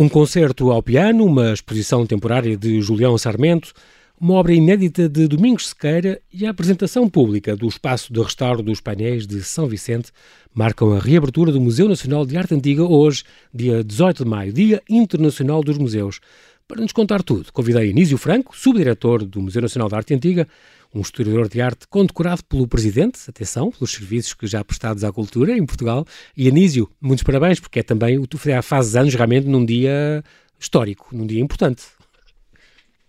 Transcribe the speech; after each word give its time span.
Um 0.00 0.08
concerto 0.08 0.70
ao 0.70 0.80
piano, 0.80 1.24
uma 1.24 1.52
exposição 1.52 2.06
temporária 2.06 2.56
de 2.56 2.80
Julião 2.80 3.18
Sarmento, 3.18 3.72
uma 4.20 4.34
obra 4.34 4.54
inédita 4.54 5.08
de 5.08 5.26
Domingos 5.26 5.70
Sequeira 5.70 6.20
e 6.32 6.46
a 6.46 6.50
apresentação 6.50 7.08
pública 7.08 7.56
do 7.56 7.66
espaço 7.66 8.12
de 8.12 8.22
restauro 8.22 8.62
dos 8.62 8.80
painéis 8.80 9.26
de 9.26 9.42
São 9.42 9.66
Vicente 9.66 10.12
marcam 10.54 10.92
a 10.92 11.00
reabertura 11.00 11.50
do 11.50 11.60
Museu 11.60 11.88
Nacional 11.88 12.24
de 12.24 12.36
Arte 12.36 12.54
Antiga 12.54 12.84
hoje, 12.84 13.24
dia 13.52 13.82
18 13.82 14.22
de 14.22 14.30
maio, 14.30 14.52
Dia 14.52 14.80
Internacional 14.88 15.64
dos 15.64 15.76
Museus. 15.76 16.20
Para 16.68 16.80
nos 16.80 16.92
contar 16.92 17.20
tudo, 17.24 17.52
convidei 17.52 17.90
Anísio 17.90 18.18
Franco, 18.18 18.56
subdiretor 18.56 19.24
do 19.24 19.40
Museu 19.40 19.62
Nacional 19.62 19.88
de 19.88 19.96
Arte 19.96 20.14
Antiga, 20.14 20.46
um 20.94 21.00
historiador 21.00 21.48
de 21.48 21.60
arte 21.60 21.86
condecorado 21.88 22.42
pelo 22.44 22.66
Presidente, 22.66 23.18
atenção, 23.28 23.70
pelos 23.70 23.92
serviços 23.92 24.34
que 24.34 24.46
já 24.46 24.64
prestados 24.64 25.04
à 25.04 25.12
cultura 25.12 25.56
em 25.56 25.64
Portugal. 25.64 26.06
E 26.36 26.48
Anísio, 26.48 26.90
muitos 27.00 27.22
parabéns, 27.22 27.60
porque 27.60 27.80
é 27.80 27.82
também, 27.82 28.22
tu 28.24 28.38
fazes 28.62 28.96
anos 28.96 29.14
realmente 29.14 29.46
num 29.46 29.64
dia 29.64 30.24
histórico, 30.58 31.08
num 31.12 31.26
dia 31.26 31.40
importante. 31.40 31.84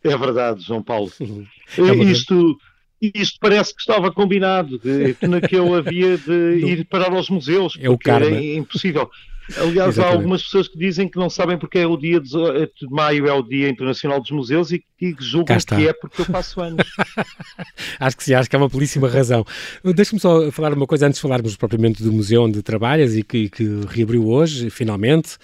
É 0.04 0.16
verdade, 0.18 0.62
João 0.64 0.84
Paulo. 0.84 1.12
É 1.78 1.96
isto, 2.04 2.58
isto 3.02 3.38
parece 3.40 3.74
que 3.74 3.82
estava 3.82 4.12
combinado, 4.12 4.80
que, 4.80 5.14
que 5.48 5.56
eu 5.56 5.74
havia 5.74 6.18
de 6.18 6.60
ir 6.66 6.86
parar 6.86 7.12
aos 7.12 7.30
museus, 7.30 7.78
é 7.80 7.90
o 7.90 7.98
karma. 7.98 8.28
é 8.28 8.56
impossível. 8.56 9.10
Aliás, 9.58 9.90
Exatamente. 9.90 10.00
há 10.00 10.08
algumas 10.08 10.44
pessoas 10.44 10.68
que 10.68 10.78
dizem 10.78 11.08
que 11.08 11.18
não 11.18 11.30
sabem 11.30 11.58
porque 11.58 11.80
é 11.80 11.88
o 11.88 11.98
dia 11.98 12.20
de 12.20 12.30
maio 12.90 13.28
é 13.28 13.34
o 13.34 13.42
Dia 13.42 13.70
Internacional 13.70 14.22
dos 14.22 14.32
Museus 14.32 14.72
e 14.72 14.84
que 14.98 15.16
julgam 15.20 15.58
que 15.58 15.88
é 15.88 15.94
porque 15.94 16.22
eu 16.22 16.26
faço 16.26 16.60
anos. 16.62 16.86
acho 18.00 18.18
que 18.18 18.24
sim, 18.24 18.34
acho 18.34 18.50
que 18.50 18.56
há 18.56 18.60
uma 18.60 18.68
belíssima 18.70 19.08
razão. 19.08 19.46
Deixa-me 19.96 20.20
só 20.20 20.52
falar 20.52 20.74
uma 20.74 20.86
coisa 20.86 21.08
antes 21.08 21.18
de 21.18 21.22
falarmos 21.22 21.56
propriamente 21.56 22.04
do 22.04 22.12
museu 22.12 22.44
onde 22.44 22.62
trabalhas 22.62 23.16
e 23.16 23.24
que, 23.24 23.50
que 23.50 23.82
reabriu 23.88 24.28
hoje, 24.28 24.70
finalmente. 24.70 25.38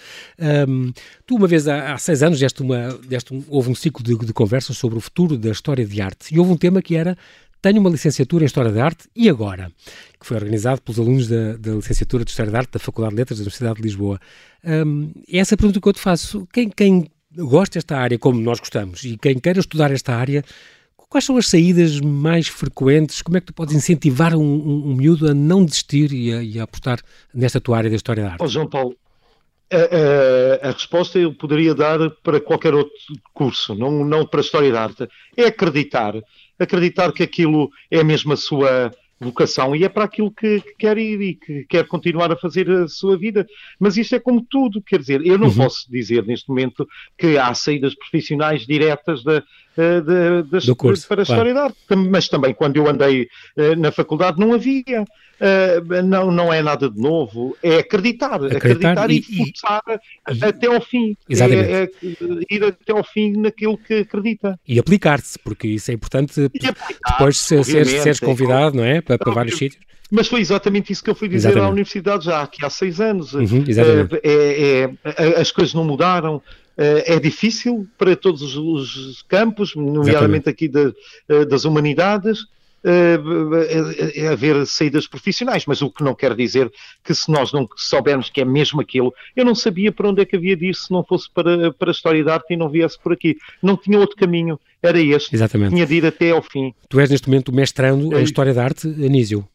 Um, 0.67 0.91
tu, 1.25 1.35
uma 1.35 1.47
vez 1.47 1.67
há, 1.67 1.93
há, 1.93 1.97
seis 1.97 2.21
anos, 2.21 2.39
deste 2.39 2.61
uma, 2.61 2.89
deste 3.08 3.33
um, 3.33 3.43
houve 3.47 3.69
um 3.69 3.75
ciclo 3.75 4.03
de, 4.03 4.17
de 4.25 4.33
conversas 4.33 4.77
sobre 4.77 4.97
o 4.97 5.02
futuro 5.02 5.37
da 5.37 5.52
história 5.52 5.85
de 5.85 6.02
arte 6.02 6.33
e 6.33 6.39
houve 6.39 6.52
um 6.52 6.58
tema 6.58 6.81
que 6.81 6.95
era 6.95 7.17
tenho 7.66 7.81
uma 7.81 7.89
licenciatura 7.89 8.44
em 8.44 8.45
História 8.45 8.71
da 8.71 8.85
Arte 8.85 9.09
e 9.16 9.27
agora? 9.27 9.71
Que 10.19 10.25
foi 10.27 10.38
organizado 10.38 10.80
pelos 10.83 10.99
alunos 10.99 11.27
da, 11.27 11.58
da 11.58 11.71
Licenciatura 11.71 12.23
de 12.23 12.30
História 12.30 12.52
da 12.52 12.59
Arte 12.59 12.73
da 12.73 12.80
Faculdade 12.80 13.16
de 13.16 13.19
Letras 13.19 13.39
da 13.39 13.41
Universidade 13.41 13.77
de 13.77 13.81
Lisboa. 13.81 14.19
Um, 14.63 15.11
essa 15.27 15.58
pergunta 15.58 15.81
que 15.81 15.88
eu 15.88 15.93
te 15.93 15.99
faço, 15.99 16.47
quem, 16.53 16.69
quem 16.69 17.08
gosta 17.36 17.80
desta 17.80 17.97
área 17.97 18.19
como 18.19 18.39
nós 18.39 18.59
gostamos 18.59 19.03
e 19.03 19.17
quem 19.17 19.39
queira 19.39 19.59
estudar 19.59 19.89
esta 19.91 20.13
área, 20.13 20.43
quais 21.09 21.25
são 21.25 21.38
as 21.38 21.47
saídas 21.47 21.99
mais 21.99 22.47
frequentes? 22.47 23.23
Como 23.23 23.36
é 23.36 23.39
que 23.39 23.47
tu 23.47 23.53
podes 23.53 23.73
incentivar 23.73 24.36
um, 24.36 24.43
um, 24.43 24.91
um 24.91 24.95
miúdo 24.95 25.27
a 25.27 25.33
não 25.33 25.66
desistir 25.66 26.13
e 26.13 26.31
a, 26.31 26.43
e 26.43 26.59
a, 26.59 26.66
apostar 26.66 26.99
nesta 27.33 27.59
tua 27.59 27.80
área 27.80 27.89
da 27.89 27.95
História 27.95 28.21
da 28.21 28.33
Arte? 28.33 28.43
Oh, 28.43 28.47
João 28.47 28.69
Paulo, 28.69 28.95
a, 29.73 30.67
a, 30.67 30.69
a, 30.69 30.71
resposta 30.71 31.17
eu 31.17 31.33
poderia 31.33 31.73
dar 31.73 32.11
para 32.21 32.39
qualquer 32.39 32.75
outro 32.75 32.93
curso, 33.33 33.73
não, 33.73 34.05
não 34.05 34.23
para 34.23 34.41
a 34.41 34.43
História 34.43 34.71
da 34.71 34.83
Arte. 34.83 35.08
É 35.36 35.45
acreditar 35.45 36.13
acreditar 36.59 37.11
que 37.11 37.23
aquilo 37.23 37.70
é 37.89 38.03
mesmo 38.03 38.34
a 38.34 38.38
sua 38.38 38.92
vocação 39.20 39.75
e 39.75 39.84
é 39.84 39.89
para 39.89 40.03
aquilo 40.03 40.30
que, 40.30 40.59
que, 40.61 40.75
quer 40.78 40.98
ir 40.98 41.22
e 41.22 41.36
que 41.36 41.66
quer 41.66 41.88
continuar 41.88 42.31
a 42.31 42.36
fazer 42.36 42.70
a 42.70 42.88
sua 42.88 43.17
vida. 43.17 43.45
Mas 43.80 43.98
isso 43.98 44.16
é 44.16 44.20
como 44.20 44.42
tudo, 44.42 44.81
quer 44.81 45.00
dizer, 45.00 45.26
eu 45.26 45.38
não 45.38 45.48
uhum. 45.48 45.56
posso 45.56 45.89
dizer 45.89 46.26
neste 46.26 46.50
momento 46.50 46.88
que 47.17 47.38
há 47.38 47.53
saídas 47.53 47.95
profissionais 47.95 48.66
diretas 48.66 49.23
da, 49.23 49.42
eh, 49.78 50.02
da, 50.02 50.42
da, 50.42 50.76
curso, 50.76 51.08
para 51.08 51.22
a 51.22 51.23
história 51.23 51.53
claro. 51.53 51.76
da 51.89 51.95
arte, 51.95 52.09
mas 52.09 52.28
também 52.28 52.53
quando 52.53 52.78
eu 52.78 52.88
andei 52.88 53.23
uh, 53.58 53.76
na 53.78 53.92
faculdade 53.92 54.39
não 54.39 54.53
havia. 54.53 55.06
Uh, 55.36 56.02
não, 56.02 56.31
não 56.31 56.53
é 56.53 56.61
nada 56.61 56.89
de 56.89 56.97
novo, 56.97 57.58
é 57.61 57.80
acreditar, 57.80 58.36
acreditar, 58.36 58.58
acreditar 58.58 59.11
e, 59.11 59.17
e 59.17 59.37
forçar 59.52 59.83
e, 60.32 60.45
até 60.45 60.67
ao 60.67 60.80
fim. 60.80 61.17
Exatamente. 61.27 61.70
É, 61.70 61.83
é, 61.83 61.89
ir 62.49 62.64
até 62.64 62.93
ao 62.93 63.04
fim 63.04 63.33
naquilo 63.33 63.77
que 63.77 63.95
acredita. 63.95 64.58
E 64.65 64.80
aplicar-se, 64.80 65.37
porque 65.39 65.67
isso 65.67 65.92
é 65.92 65.93
importante 65.93 66.49
depois 66.49 67.36
de 67.36 67.42
seres, 67.42 67.67
seres 67.67 68.21
é 68.21 68.26
convidado, 68.26 68.77
não 68.77 68.86
é? 68.86 69.02
Para, 69.02 69.17
para 69.17 69.33
vários 69.33 69.58
sítios. 69.58 69.83
Mas 70.09 70.27
foi 70.27 70.39
exatamente 70.39 70.93
isso 70.93 71.04
que 71.04 71.09
eu 71.09 71.15
fui 71.15 71.27
dizer 71.27 71.49
exatamente. 71.49 71.67
à 71.67 71.71
universidade 71.71 72.26
já 72.26 72.42
aqui 72.42 72.65
há 72.65 72.70
seis 72.70 73.02
anos. 73.02 73.33
Uhum, 73.33 73.65
é, 74.23 74.89
é, 75.04 75.42
as 75.42 75.52
coisas 75.52 75.73
não 75.73 75.83
mudaram, 75.83 76.42
é 76.77 77.20
difícil 77.20 77.86
para 77.98 78.15
todos 78.15 78.55
os, 78.55 79.21
campos, 79.27 79.76
nomeadamente 79.76 80.48
aqui 80.48 80.70
de, 80.70 80.93
das 81.45 81.65
humanidades, 81.65 82.45
uh, 82.85 84.31
haver 84.31 84.65
saídas 84.67 85.07
profissionais, 85.07 85.65
mas 85.65 85.81
o 85.81 85.89
que 85.89 86.03
não 86.03 86.13
quer 86.13 86.35
dizer 86.35 86.71
que 87.03 87.13
se 87.13 87.31
nós 87.31 87.51
não 87.51 87.67
soubermos 87.75 88.29
que 88.29 88.41
é 88.41 88.45
mesmo 88.45 88.79
aquilo, 88.79 89.13
eu 89.35 89.43
não 89.43 89.55
sabia 89.55 89.91
para 89.91 90.09
onde 90.09 90.21
é 90.21 90.25
que 90.25 90.35
havia 90.35 90.55
de 90.55 90.69
ir 90.69 90.75
se 90.75 90.91
não 90.91 91.03
fosse 91.03 91.29
para, 91.29 91.73
para 91.73 91.89
a 91.89 91.91
história 91.91 92.23
da 92.23 92.33
arte 92.35 92.53
e 92.53 92.57
não 92.57 92.69
viesse 92.69 92.99
por 93.01 93.13
aqui. 93.13 93.37
Não 93.61 93.75
tinha 93.75 93.99
outro 93.99 94.15
caminho, 94.15 94.59
era 94.81 94.99
este. 94.99 95.35
Exatamente. 95.35 95.73
Tinha 95.73 95.85
de 95.85 95.95
ir 95.95 96.05
até 96.05 96.31
ao 96.31 96.41
fim. 96.41 96.73
Tu 96.89 96.99
és 96.99 97.09
neste 97.09 97.27
momento 97.27 97.51
mestrando 97.51 98.15
é, 98.15 98.21
em 98.21 98.23
História 98.23 98.53
da 98.53 98.63
Arte, 98.63 98.87
Anísio. 98.87 99.47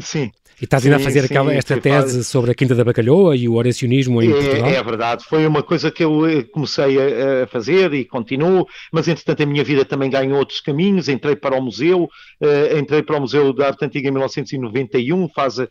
Sim. 0.00 0.30
E 0.60 0.64
estás 0.64 0.84
ainda 0.84 0.96
a 0.96 1.00
fazer 1.00 1.20
sim, 1.20 1.26
aquela, 1.26 1.52
esta 1.52 1.78
tese 1.78 2.14
faz... 2.14 2.26
sobre 2.28 2.50
a 2.50 2.54
Quinta 2.54 2.74
da 2.74 2.82
Bacalhoa 2.82 3.36
e 3.36 3.46
o 3.46 3.54
oracionismo 3.54 4.22
em 4.22 4.30
é, 4.30 4.32
Portugal? 4.32 4.68
É 4.70 4.82
verdade, 4.82 5.24
foi 5.24 5.46
uma 5.46 5.62
coisa 5.62 5.90
que 5.90 6.02
eu 6.02 6.26
eh, 6.26 6.44
comecei 6.44 6.96
a, 6.98 7.46
fazer 7.46 7.92
e 7.92 8.02
continuo, 8.02 8.66
mas 8.90 9.06
entretanto 9.06 9.42
a 9.42 9.46
minha 9.46 9.62
vida 9.62 9.84
também 9.84 10.08
ganhou 10.08 10.38
outros 10.38 10.62
caminhos, 10.62 11.10
entrei 11.10 11.36
para 11.36 11.54
o 11.54 11.60
museu, 11.60 12.04
uh, 12.04 12.78
entrei 12.78 13.02
para 13.02 13.18
o 13.18 13.20
Museu 13.20 13.52
da 13.52 13.66
Arte 13.66 13.84
Antiga 13.84 14.08
em 14.08 14.12
1991, 14.12 15.28
faz, 15.28 15.58
uh, 15.58 15.68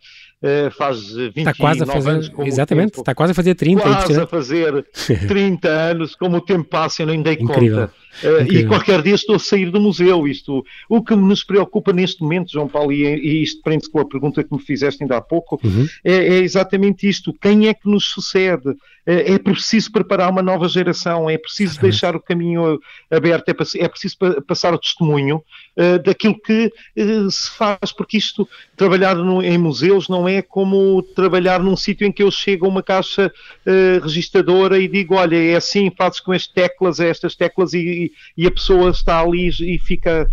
faz 0.76 1.10
29 1.10 1.40
está 1.40 1.54
quase 1.54 1.82
a 1.82 1.86
fazer, 1.86 2.10
anos. 2.10 2.30
Exatamente, 2.44 2.98
está 3.00 3.14
quase 3.14 3.32
a 3.32 3.34
fazer 3.34 3.54
30. 3.56 3.82
Quase 3.82 4.20
a 4.20 4.26
fazer 4.26 4.86
30 5.26 5.68
anos, 5.68 6.14
como 6.14 6.36
o 6.36 6.40
tempo 6.40 6.68
passa 6.68 7.02
eu 7.02 7.06
nem 7.06 7.20
dei 7.20 7.34
Incrível. 7.34 7.88
conta. 7.88 8.05
Uh, 8.22 8.52
e 8.52 8.66
qualquer 8.66 9.02
dia 9.02 9.14
estou 9.14 9.36
a 9.36 9.38
sair 9.38 9.70
do 9.70 9.80
museu. 9.80 10.26
Isto, 10.26 10.64
o 10.88 11.02
que 11.02 11.14
nos 11.14 11.44
preocupa 11.44 11.92
neste 11.92 12.22
momento, 12.22 12.52
João 12.52 12.68
Paulo, 12.68 12.92
e, 12.92 13.04
e 13.04 13.42
isto 13.42 13.62
prende-se 13.62 13.90
com 13.90 14.00
a 14.00 14.08
pergunta 14.08 14.42
que 14.42 14.54
me 14.54 14.60
fizeste 14.60 15.02
ainda 15.02 15.16
há 15.16 15.20
pouco, 15.20 15.60
uhum. 15.62 15.86
é, 16.04 16.14
é, 16.14 16.38
exatamente 16.38 17.08
isto. 17.08 17.32
Quem 17.32 17.68
é 17.68 17.74
que 17.74 17.88
nos 17.88 18.06
sucede? 18.06 18.74
É, 19.06 19.34
é 19.34 19.38
preciso 19.38 19.92
preparar 19.92 20.28
uma 20.28 20.42
nova 20.42 20.68
geração, 20.68 21.30
é 21.30 21.38
preciso 21.38 21.80
deixar 21.80 22.16
o 22.16 22.20
caminho 22.20 22.80
aberto, 23.08 23.48
é, 23.48 23.54
é 23.84 23.88
preciso 23.88 24.16
passar 24.44 24.74
o 24.74 24.78
testemunho 24.78 25.36
uh, 25.76 26.02
daquilo 26.02 26.36
que 26.40 26.72
uh, 26.96 27.30
se 27.30 27.48
faz, 27.52 27.92
porque 27.96 28.16
isto, 28.16 28.48
trabalhar 28.76 29.16
em 29.44 29.56
museus 29.56 30.08
não 30.08 30.28
é 30.28 30.42
como 30.42 31.02
trabalhar 31.14 31.60
num 31.60 31.76
sítio 31.76 32.04
em 32.04 32.10
que 32.10 32.22
eu 32.24 32.30
chego 32.32 32.66
a 32.66 32.68
uma 32.68 32.82
caixa 32.82 33.32
uh, 33.64 34.02
registradora 34.02 34.76
e 34.76 34.88
digo, 34.88 35.14
olha, 35.14 35.36
é 35.36 35.54
assim, 35.54 35.88
fazes 35.96 36.18
com 36.18 36.34
estas 36.34 36.52
teclas, 36.52 36.98
estas 36.98 37.36
teclas 37.36 37.74
e, 37.74 38.10
e 38.36 38.44
a 38.44 38.50
pessoa 38.50 38.90
está 38.90 39.20
ali 39.20 39.48
e 39.48 39.78
fica 39.78 40.28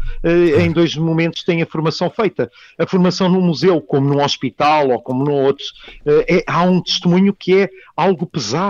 em 0.60 0.72
dois 0.72 0.96
momentos 0.96 1.44
tem 1.44 1.62
a 1.62 1.66
formação 1.66 2.10
feita. 2.10 2.50
A 2.80 2.88
formação 2.88 3.30
num 3.30 3.42
museu, 3.42 3.80
como 3.82 4.08
num 4.08 4.24
hospital 4.24 4.90
ou 4.90 5.02
como 5.02 5.24
num 5.24 5.34
outro, 5.34 5.66
é, 6.06 6.44
há 6.48 6.64
um 6.64 6.82
testemunho 6.82 7.34
que 7.34 7.56
é 7.56 7.70
algo 7.96 8.26
pesado 8.26 8.63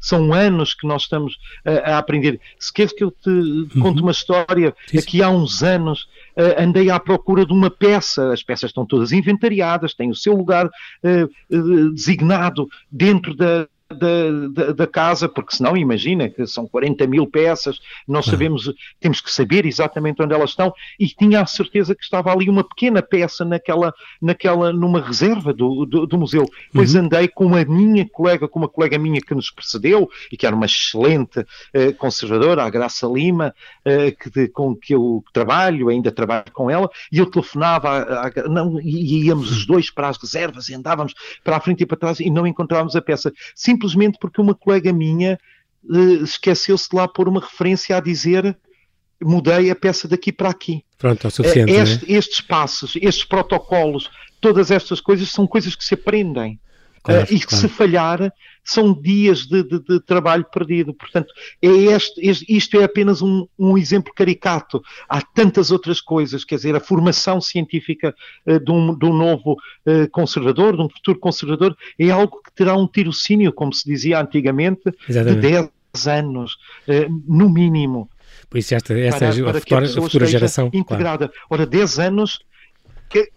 são 0.00 0.32
anos 0.32 0.74
que 0.74 0.86
nós 0.86 1.02
estamos 1.02 1.38
a, 1.64 1.94
a 1.94 1.98
aprender. 1.98 2.40
Se 2.58 2.72
queres 2.72 2.92
que 2.92 3.04
eu 3.04 3.10
te 3.10 3.28
uhum. 3.28 3.68
conte 3.80 4.02
uma 4.02 4.10
história, 4.10 4.74
Sim. 4.86 4.98
aqui 4.98 5.22
há 5.22 5.30
uns 5.30 5.62
anos 5.62 6.02
uh, 6.36 6.60
andei 6.62 6.90
à 6.90 6.98
procura 6.98 7.44
de 7.46 7.52
uma 7.52 7.70
peça, 7.70 8.32
as 8.32 8.42
peças 8.42 8.70
estão 8.70 8.86
todas 8.86 9.12
inventariadas, 9.12 9.94
têm 9.94 10.10
o 10.10 10.14
seu 10.14 10.34
lugar 10.34 10.66
uh, 10.66 11.56
uh, 11.56 11.90
designado 11.92 12.68
dentro 12.90 13.34
da, 13.34 13.66
da, 13.92 14.48
da, 14.50 14.72
da, 14.72 14.86
casa, 14.86 15.28
porque 15.28 15.56
senão 15.56 15.76
imagina 15.76 16.28
que 16.28 16.46
são 16.46 16.66
40 16.66 17.06
mil 17.06 17.26
peças, 17.26 17.78
nós 18.08 18.26
sabemos, 18.26 18.72
temos 18.98 19.20
que 19.20 19.30
saber 19.30 19.66
exatamente 19.66 20.22
onde 20.22 20.34
elas 20.34 20.50
estão, 20.50 20.72
e 20.98 21.06
tinha 21.06 21.42
a 21.42 21.46
certeza 21.46 21.94
que 21.94 22.02
estava 22.02 22.32
ali 22.32 22.48
uma 22.48 22.64
pequena 22.64 23.02
peça 23.02 23.44
naquela, 23.44 23.92
naquela 24.20 24.72
numa 24.72 25.00
reserva 25.00 25.52
do, 25.52 25.84
do, 25.84 26.06
do 26.06 26.18
museu. 26.18 26.46
Pois 26.72 26.94
uhum. 26.94 27.02
andei 27.02 27.28
com 27.28 27.46
uma 27.46 27.64
minha 27.64 28.08
colega, 28.08 28.48
com 28.48 28.58
uma 28.58 28.68
colega 28.68 28.98
minha 28.98 29.20
que 29.20 29.34
nos 29.34 29.50
precedeu, 29.50 30.10
e 30.30 30.36
que 30.36 30.46
era 30.46 30.56
uma 30.56 30.66
excelente 30.66 31.40
uh, 31.40 31.94
conservadora, 31.98 32.64
a 32.64 32.70
Graça 32.70 33.06
Lima, 33.06 33.54
uh, 33.86 34.30
que, 34.30 34.48
com 34.48 34.74
que 34.74 34.94
eu 34.94 35.22
trabalho, 35.32 35.88
ainda 35.88 36.10
trabalho 36.10 36.50
com 36.52 36.70
ela, 36.70 36.90
e 37.10 37.18
eu 37.18 37.26
telefonava, 37.26 37.88
a, 37.88 38.26
a, 38.26 38.48
não, 38.48 38.80
e 38.80 39.26
íamos 39.26 39.50
os 39.50 39.66
dois 39.66 39.90
para 39.90 40.08
as 40.08 40.16
reservas, 40.16 40.68
e 40.68 40.74
andávamos 40.74 41.14
para 41.44 41.56
a 41.56 41.60
frente 41.60 41.82
e 41.82 41.86
para 41.86 41.96
trás, 41.96 42.20
e 42.20 42.30
não 42.30 42.46
encontrávamos 42.46 42.96
a 42.96 43.02
peça. 43.02 43.32
Simplesmente 43.54 43.81
simplesmente 43.82 44.18
porque 44.20 44.40
uma 44.40 44.54
colega 44.54 44.92
minha 44.92 45.38
uh, 45.84 46.24
esqueceu-se 46.24 46.88
de 46.88 46.96
lá 46.96 47.08
pôr 47.08 47.28
uma 47.28 47.40
referência 47.40 47.96
a 47.96 48.00
dizer 48.00 48.56
mudei 49.20 49.70
a 49.70 49.76
peça 49.76 50.08
daqui 50.08 50.32
para 50.32 50.50
aqui. 50.50 50.84
Pronto, 50.98 51.26
é 51.26 51.30
suficiente. 51.30 51.72
Este, 51.72 52.12
é? 52.12 52.16
Estes 52.16 52.40
passos, 52.40 52.96
estes 52.96 53.24
protocolos, 53.24 54.10
todas 54.40 54.70
estas 54.70 55.00
coisas 55.00 55.30
são 55.30 55.46
coisas 55.46 55.76
que 55.76 55.84
se 55.84 55.94
aprendem. 55.94 56.58
Claro, 57.02 57.22
uh, 57.22 57.34
e 57.34 57.40
que 57.40 57.46
claro. 57.46 57.62
se 57.62 57.68
falhar 57.68 58.32
são 58.64 58.94
dias 58.94 59.40
de, 59.40 59.64
de, 59.64 59.80
de, 59.80 60.00
trabalho 60.00 60.44
perdido. 60.44 60.94
Portanto, 60.94 61.32
é 61.60 61.66
este, 61.66 62.20
este, 62.20 62.56
isto 62.56 62.80
é 62.80 62.84
apenas 62.84 63.20
um, 63.20 63.46
um, 63.58 63.76
exemplo 63.76 64.12
caricato. 64.14 64.80
Há 65.08 65.20
tantas 65.20 65.72
outras 65.72 66.00
coisas, 66.00 66.44
quer 66.44 66.56
dizer, 66.56 66.76
a 66.76 66.80
formação 66.80 67.40
científica 67.40 68.14
uh, 68.46 68.60
de, 68.60 68.70
um, 68.70 68.96
de, 68.96 69.04
um, 69.04 69.12
novo 69.12 69.52
uh, 69.54 70.08
conservador, 70.12 70.76
de 70.76 70.82
um 70.82 70.88
futuro 70.88 71.18
conservador, 71.18 71.76
é 71.98 72.10
algo 72.10 72.40
que 72.40 72.52
terá 72.52 72.76
um 72.76 72.86
tirocínio, 72.86 73.52
como 73.52 73.72
se 73.72 73.84
dizia 73.84 74.20
antigamente, 74.20 74.82
Exatamente. 75.08 75.40
de 75.40 75.50
10 75.50 76.06
anos, 76.06 76.56
no 77.26 77.50
mínimo. 77.50 78.08
Por 78.48 78.58
isso 78.58 78.74
esta, 78.74 78.98
esta 78.98 79.18
para, 79.18 79.26
é 79.26 79.50
a, 79.50 79.54
futura, 79.54 79.86
a, 79.86 79.88
a 79.88 80.02
futura 80.02 80.26
geração. 80.26 80.70
Integrada. 80.72 81.28
Claro. 81.28 81.46
Ora, 81.50 81.66
10 81.66 81.98
anos, 81.98 82.40
que, 83.10 83.30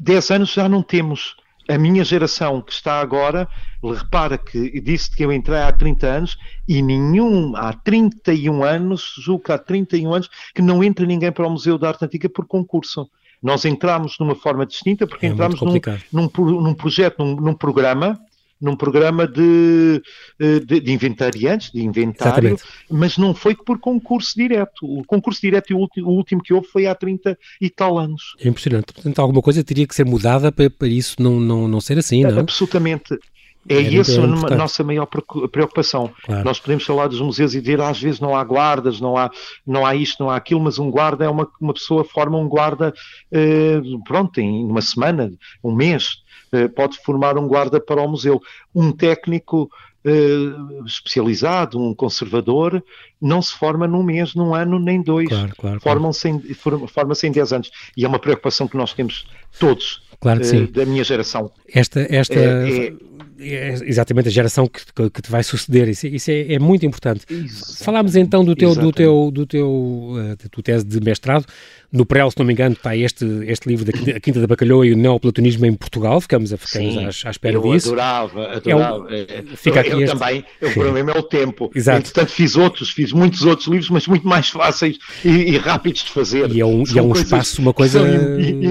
10 0.00 0.30
anos 0.30 0.52
já 0.52 0.68
não 0.68 0.82
temos 0.82 1.34
a 1.68 1.78
minha 1.78 2.04
geração 2.04 2.60
que 2.60 2.72
está 2.72 3.00
agora, 3.00 3.48
repara 3.82 4.38
que 4.38 4.80
disse 4.80 5.10
que 5.10 5.24
eu 5.24 5.32
entrei 5.32 5.58
há 5.58 5.72
30 5.72 6.06
anos 6.06 6.38
e 6.68 6.80
nenhum, 6.82 7.54
há 7.56 7.72
31 7.72 8.62
anos, 8.62 9.14
julgo 9.18 9.44
que 9.44 9.52
há 9.52 9.58
31 9.58 10.14
anos, 10.14 10.30
que 10.54 10.62
não 10.62 10.82
entra 10.82 11.04
ninguém 11.06 11.32
para 11.32 11.46
o 11.46 11.50
Museu 11.50 11.78
da 11.78 11.88
Arte 11.88 12.04
Antiga 12.04 12.28
por 12.28 12.46
concurso. 12.46 13.08
Nós 13.42 13.64
entramos 13.64 14.12
de 14.12 14.22
uma 14.22 14.34
forma 14.34 14.64
distinta 14.64 15.06
porque 15.06 15.26
é 15.26 15.28
entramos 15.28 15.60
num, 15.60 15.80
num, 16.12 16.60
num, 16.60 16.74
projeto, 16.74 17.22
num, 17.22 17.36
num 17.36 17.54
programa 17.54 18.18
num 18.60 18.76
programa 18.76 19.26
de, 19.26 20.02
eh, 20.40 20.60
de, 20.60 20.80
de 20.80 20.92
inventariantes, 20.92 21.70
de 21.70 21.82
inventário, 21.82 22.54
Exatamente. 22.54 22.62
mas 22.90 23.18
não 23.18 23.34
foi 23.34 23.54
por 23.54 23.78
concurso 23.78 24.34
direto. 24.36 24.82
O 24.82 25.04
concurso 25.04 25.40
direto, 25.40 25.74
o 25.74 25.78
último, 25.78 26.08
o 26.08 26.12
último 26.12 26.42
que 26.42 26.54
houve 26.54 26.66
foi 26.68 26.86
há 26.86 26.94
30 26.94 27.38
e 27.60 27.68
tal 27.68 27.98
anos. 27.98 28.34
É 28.40 28.48
impressionante. 28.48 28.92
Portanto, 28.92 29.18
alguma 29.18 29.42
coisa 29.42 29.62
teria 29.62 29.86
que 29.86 29.94
ser 29.94 30.04
mudada 30.04 30.50
para, 30.50 30.70
para 30.70 30.88
isso 30.88 31.16
não, 31.20 31.38
não, 31.38 31.68
não 31.68 31.80
ser 31.80 31.98
assim, 31.98 32.22
não? 32.22 32.38
Absolutamente. 32.38 33.18
É, 33.68 33.74
é 33.74 33.96
essa 33.96 34.22
a 34.22 34.56
nossa 34.56 34.84
maior 34.84 35.06
preocupação. 35.06 36.10
Claro. 36.24 36.44
Nós 36.44 36.60
podemos 36.60 36.84
falar 36.84 37.08
dos 37.08 37.20
museus 37.20 37.54
e 37.54 37.60
dizer 37.60 37.80
às 37.80 38.00
vezes 38.00 38.20
não 38.20 38.36
há 38.36 38.44
guardas, 38.44 39.00
não 39.00 39.16
há, 39.16 39.30
não 39.66 39.84
há 39.84 39.94
isto, 39.94 40.22
não 40.22 40.30
há 40.30 40.36
aquilo, 40.36 40.60
mas 40.60 40.78
um 40.78 40.90
guarda 40.90 41.24
é 41.24 41.28
uma, 41.28 41.48
uma 41.60 41.74
pessoa 41.74 42.04
forma 42.04 42.38
um 42.38 42.48
guarda, 42.48 42.94
eh, 43.32 43.80
pronto, 44.06 44.38
em 44.40 44.64
uma 44.64 44.80
semana, 44.80 45.32
um 45.62 45.74
mês. 45.74 46.22
Eh, 46.52 46.68
pode 46.68 46.98
formar 46.98 47.36
um 47.36 47.48
guarda 47.48 47.80
para 47.80 48.00
o 48.00 48.08
museu. 48.08 48.40
Um 48.74 48.92
técnico 48.92 49.70
uh, 50.06 50.86
especializado, 50.86 51.80
um 51.80 51.94
conservador, 51.94 52.82
não 53.20 53.42
se 53.42 53.52
forma 53.52 53.88
num 53.88 54.02
mês, 54.02 54.34
num 54.34 54.54
ano, 54.54 54.78
nem 54.78 55.02
dois. 55.02 55.28
Claro, 55.28 55.52
claro, 55.56 55.80
Formam-se 55.80 56.28
em, 56.28 56.40
forma-se 56.88 57.26
em 57.26 57.32
10 57.32 57.52
anos. 57.52 57.70
E 57.96 58.04
é 58.04 58.08
uma 58.08 58.18
preocupação 58.18 58.68
que 58.68 58.76
nós 58.76 58.92
temos 58.92 59.26
todos, 59.58 60.02
claro 60.20 60.40
uh, 60.40 60.66
da 60.68 60.84
minha 60.84 61.04
geração. 61.04 61.50
Esta, 61.72 62.06
esta, 62.10 62.34
é, 62.34 62.92
é, 63.38 63.54
é 63.54 63.74
exatamente 63.84 64.28
a 64.28 64.30
geração 64.30 64.66
que, 64.66 65.10
que, 65.10 65.22
te 65.22 65.30
vai 65.30 65.42
suceder. 65.42 65.88
Isso, 65.88 66.06
isso 66.06 66.30
é, 66.30 66.54
é, 66.54 66.58
muito 66.58 66.86
importante. 66.86 67.24
Exatamente. 67.28 67.84
Falámos 67.84 68.16
então 68.16 68.44
do 68.44 68.54
teu, 68.54 68.74
do 68.74 68.92
teu, 68.92 69.30
do 69.32 69.46
teu, 69.46 69.68
uh, 69.68 70.36
da 70.42 70.48
tua 70.50 70.62
tese 70.62 70.84
de 70.84 71.00
mestrado. 71.00 71.44
No 71.92 72.04
pré 72.04 72.28
se 72.28 72.36
não 72.38 72.44
me 72.44 72.52
engano, 72.52 72.74
está 72.74 72.96
este, 72.96 73.24
este 73.46 73.68
livro 73.68 73.84
da 73.84 74.20
Quinta 74.20 74.40
da 74.40 74.46
Bacalhoa 74.46 74.86
e 74.86 74.92
o 74.92 74.96
Neoplatonismo 74.96 75.66
em 75.66 75.72
Portugal. 75.72 76.20
Ficamos, 76.20 76.52
a, 76.52 76.56
ficamos 76.56 76.94
Sim, 76.94 77.04
à, 77.04 77.28
à 77.28 77.30
espera 77.30 77.54
eu 77.54 77.62
disso. 77.62 77.88
adorava, 77.88 78.56
adorava. 78.56 79.06
É 79.14 79.40
um, 79.40 79.56
fica 79.56 79.80
aqui 79.80 79.90
eu 79.90 80.00
este... 80.00 80.16
também. 80.16 80.44
O 80.60 80.70
problema 80.72 81.12
é 81.12 81.18
o 81.18 81.22
tempo. 81.22 81.70
Exato. 81.74 81.98
Entretanto, 81.98 82.32
fiz 82.32 82.56
outros, 82.56 82.90
fiz 82.90 83.12
muitos 83.12 83.44
outros 83.44 83.68
livros, 83.68 83.88
mas 83.90 84.06
muito 84.06 84.26
mais 84.26 84.48
fáceis 84.48 84.98
e, 85.24 85.28
e 85.28 85.58
rápidos 85.58 86.04
de 86.04 86.10
fazer. 86.10 86.50
E 86.50 86.60
é 86.60 86.66
um, 86.66 86.82
e 86.82 86.98
é 86.98 87.02
um 87.02 87.12
espaço, 87.12 87.62
uma 87.62 87.72
coisa 87.72 88.00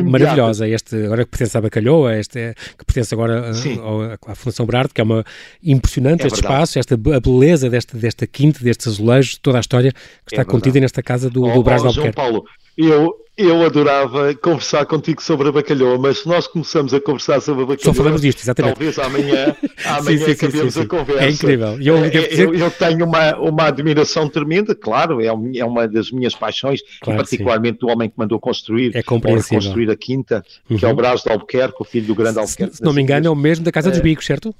maravilhosa. 0.06 0.68
Este, 0.68 0.95
agora 1.06 1.25
que 1.25 1.35
pertence 1.36 1.58
à 1.58 1.62
Bacalhoa, 1.62 2.18
este, 2.18 2.56
que 2.78 2.86
pertence 2.86 3.14
agora 3.14 3.52
à, 3.52 4.32
à 4.32 4.36
Fundação 4.36 4.66
Brardo, 4.66 4.94
que 4.94 5.02
é 5.02 5.04
uma 5.04 5.24
impressionante 5.62 6.24
é 6.24 6.28
este 6.28 6.42
verdade. 6.42 6.54
espaço, 6.54 6.80
esta, 6.80 6.96
a 6.96 7.20
beleza 7.20 7.70
desta, 7.70 7.98
desta 7.98 8.26
quinta, 8.26 8.64
destes 8.64 8.88
azulejos, 8.88 9.38
toda 9.38 9.58
a 9.58 9.62
história 9.62 9.92
que 9.92 10.34
está 10.34 10.42
é 10.42 10.46
contida 10.46 10.80
nesta 10.80 11.04
casa 11.04 11.30
do, 11.30 11.44
oh, 11.44 11.54
do 11.54 11.64
Brás 11.64 11.82
oh, 11.82 11.84
de 11.84 11.88
Albuquerque. 11.90 12.16
Paulo, 12.16 12.46
eu, 12.77 13.16
eu 13.38 13.66
adorava 13.66 14.33
conversar 14.36 14.86
contigo 14.86 15.22
sobre 15.22 15.50
a 15.50 15.51
bacalhoa, 15.51 15.98
mas 15.98 16.19
se 16.19 16.27
nós 16.27 16.48
começamos 16.48 16.94
a 16.94 17.00
conversar 17.00 17.42
sobre 17.42 17.63
a 17.63 17.66
bacalhoa. 17.66 17.94
Só 17.94 17.94
falamos 17.94 18.22
disto, 18.22 18.42
exatamente. 18.42 18.75
Talvez 18.75 19.00
amanhã, 19.00 19.56
amanhã 19.86 20.18
sim, 20.18 20.25
sim, 20.25 20.31
acabemos 20.31 20.74
sim, 20.74 20.81
a 20.81 20.86
conversa. 20.86 21.24
É 21.24 21.30
incrível. 21.30 21.68
Eu, 21.81 22.06
eu, 22.06 22.24
eu, 22.24 22.56
eu, 22.56 22.72
tenho 22.72 23.06
uma, 23.06 23.36
uma 23.38 23.63
admiração 23.66 24.30
tremenda, 24.30 24.74
claro, 24.74 25.22
é, 25.22 25.27
é 25.27 25.66
uma 25.66 25.88
das 25.88 26.12
minhas 26.12 26.36
paixões, 26.36 26.81
claro, 27.01 27.18
particularmente 27.18 27.80
do 27.80 27.88
homem 27.88 28.10
que 28.10 28.16
mandou 28.18 28.39
construir, 28.39 28.95
é 28.95 29.04
construir 29.04 29.89
a 29.89 29.95
quinta, 29.95 30.44
uhum. 30.69 30.78
que 30.78 30.86
é 30.86 30.88
o 30.88 30.92
uhum. 30.92 30.98
Brás 30.98 31.21
de 31.21 31.31
Albuquerque, 31.31 31.78
o 31.80 31.83
filho 31.83 32.07
do 32.07 32.16
grande 32.16 32.39
Albuquerque. 32.39 32.74
Se, 32.74 32.78
se 32.78 32.83
não 32.83 32.94
me 32.94 33.01
engano, 33.01 33.28
é 33.28 33.30
o 33.30 33.36
mesmo 33.36 33.66
da 33.66 33.71
Casa 33.71 33.89
dos 33.89 34.00
é. 34.00 34.04
Bicos, 34.04 34.25
certo? 34.25 34.54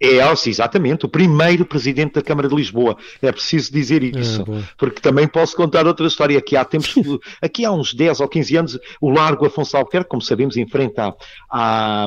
É, 0.00 0.18
exatamente, 0.46 1.06
o 1.06 1.08
primeiro 1.08 1.64
presidente 1.64 2.14
da 2.14 2.22
Câmara 2.22 2.48
de 2.48 2.54
Lisboa. 2.54 2.96
É 3.20 3.32
preciso 3.32 3.72
dizer 3.72 4.02
isso, 4.02 4.44
ah, 4.48 4.62
porque 4.76 5.00
também 5.00 5.26
posso 5.26 5.56
contar 5.56 5.86
outra 5.86 6.06
história. 6.06 6.38
Aqui 6.38 6.56
há 6.56 6.64
tempos, 6.64 6.94
aqui 7.42 7.64
há 7.64 7.72
uns 7.72 7.92
10 7.94 8.20
ou 8.20 8.28
15 8.28 8.56
anos, 8.56 8.78
o 9.00 9.10
Largo 9.10 9.46
Afonso 9.46 9.76
Albuquerque, 9.76 10.08
como 10.08 10.22
sabemos, 10.22 10.56
enfrenta 10.56 11.14
a, 11.50 12.06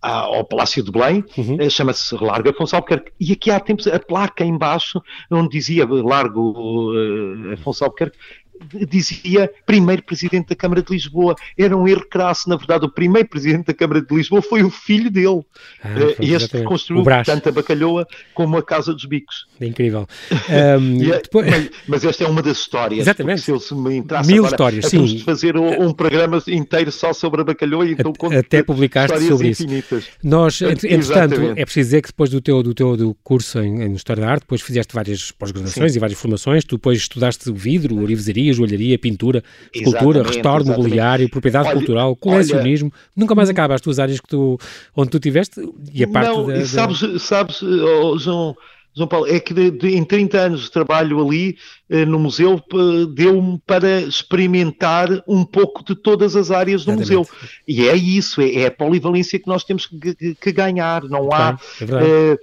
a 0.00 0.08
ao 0.08 0.44
Palácio 0.44 0.82
de 0.82 0.90
Belém, 0.90 1.24
uhum. 1.36 1.56
Eh, 1.60 1.68
chama-se 1.68 2.14
Largo 2.14 2.48
Afonso 2.48 2.76
Albuquerque, 2.76 3.12
e 3.18 3.32
aqui 3.32 3.50
há 3.50 3.58
tempos 3.58 3.86
a 3.86 3.98
placa 3.98 4.44
embaixo, 4.44 5.02
onde 5.30 5.50
dizia 5.50 5.86
Largo 5.86 6.52
uh, 6.92 7.52
Afonso 7.54 7.84
Albuquerque, 7.84 8.16
dizia 8.88 9.50
primeiro 9.64 10.02
presidente 10.02 10.48
da 10.48 10.56
Câmara 10.56 10.82
de 10.82 10.92
Lisboa. 10.92 11.34
Era 11.56 11.76
um 11.76 11.86
erro 11.86 12.06
crasso, 12.08 12.48
na 12.48 12.56
verdade, 12.56 12.84
o 12.84 12.90
primeiro 12.90 13.28
presidente 13.28 13.66
da 13.66 13.74
Câmara 13.74 14.00
de 14.00 14.14
Lisboa 14.14 14.42
foi 14.42 14.62
o 14.62 14.70
filho 14.70 15.10
dele. 15.10 15.42
Ah, 15.82 15.88
uh, 15.88 16.16
este 16.20 16.48
que 16.48 16.62
construiu 16.62 17.04
tanto 17.24 17.48
a 17.48 17.52
Bacalhoa 17.52 18.06
como 18.34 18.56
a 18.56 18.62
Casa 18.62 18.92
dos 18.92 19.04
Bicos. 19.04 19.46
É 19.60 19.66
incrível. 19.66 20.06
Um, 20.46 21.02
é, 21.02 21.20
depois... 21.20 21.50
mas, 21.50 21.70
mas, 21.88 22.04
esta 22.04 22.24
é 22.24 22.26
uma 22.26 22.40
das 22.40 22.58
histórias. 22.58 23.00
Exatamente. 23.00 23.42
Se 23.42 23.50
eu 23.50 23.58
se 23.58 23.74
me 23.74 23.96
entrasse 23.96 24.30
Mil 24.30 24.46
agora, 24.46 24.54
histórias, 24.54 24.86
sim. 24.86 25.04
de 25.04 25.24
fazer 25.24 25.56
um, 25.56 25.88
um, 25.88 25.92
programa 25.92 26.42
inteiro 26.46 26.92
só 26.92 27.12
sobre 27.12 27.40
a 27.40 27.44
Bacalhoa 27.44 27.86
e 27.86 27.92
então 27.92 28.12
Até 28.38 28.62
publicaste 28.62 29.18
sobre 29.26 29.48
infinitas. 29.48 30.04
isso. 30.04 30.10
Nós, 30.22 30.62
entretanto, 30.62 31.40
é 31.56 31.64
preciso 31.64 31.88
dizer 31.88 32.02
que 32.02 32.08
depois 32.08 32.30
do 32.30 32.40
teu, 32.40 32.62
do 32.62 32.74
teu 32.74 32.96
do 32.96 33.14
curso 33.24 33.60
em, 33.60 33.82
em 33.82 33.92
História 33.94 34.22
da 34.22 34.30
Arte, 34.30 34.42
depois 34.42 34.62
fizeste 34.62 34.94
várias 34.94 35.30
pós-graduações 35.32 35.96
e 35.96 35.98
várias 35.98 36.18
formações, 36.18 36.64
tu 36.64 36.76
depois 36.76 36.98
estudaste 36.98 37.50
vidro, 37.52 38.00
orivesaria, 38.00 38.45
joalharia, 38.52 38.98
pintura, 38.98 39.42
escultura, 39.74 40.22
restauro 40.22 40.64
mobiliário, 40.64 41.28
propriedade 41.28 41.68
olha, 41.68 41.76
cultural, 41.76 42.16
colecionismo. 42.16 42.90
Olha, 42.92 43.02
Nunca 43.16 43.34
mais 43.34 43.48
acaba 43.48 43.74
as 43.74 43.80
tuas 43.80 43.98
áreas 43.98 44.20
que 44.20 44.28
tu, 44.28 44.58
onde 44.94 45.10
tu 45.10 45.18
tiveste 45.18 45.60
e 45.92 46.04
a 46.04 46.08
parte 46.08 46.30
não, 46.30 46.46
da, 46.46 46.54
da... 46.54 46.66
Sabes, 46.66 47.22
sabes 47.22 47.62
oh, 47.62 48.18
João, 48.18 48.56
João 48.96 49.08
Paulo, 49.08 49.26
é 49.26 49.38
que 49.38 49.52
de, 49.52 49.70
de, 49.70 49.94
em 49.94 50.02
30 50.02 50.38
anos 50.38 50.62
de 50.62 50.70
trabalho 50.70 51.22
ali 51.22 51.58
eh, 51.90 52.06
no 52.06 52.18
museu 52.18 52.58
deu-me 53.14 53.60
para 53.66 54.00
experimentar 54.00 55.08
um 55.28 55.44
pouco 55.44 55.84
de 55.84 55.94
todas 55.94 56.34
as 56.34 56.50
áreas 56.50 56.86
do 56.86 56.92
Exatamente. 56.92 57.28
museu. 57.28 57.36
E 57.68 57.86
é 57.86 57.94
isso, 57.94 58.40
é, 58.40 58.54
é, 58.54 58.66
a 58.66 58.70
polivalência 58.70 59.38
que 59.38 59.46
nós 59.46 59.64
temos 59.64 59.84
que, 59.84 60.34
que, 60.34 60.50
ganhar. 60.50 61.04
Não 61.04 61.30
há. 61.30 61.58
É, 61.82 62.38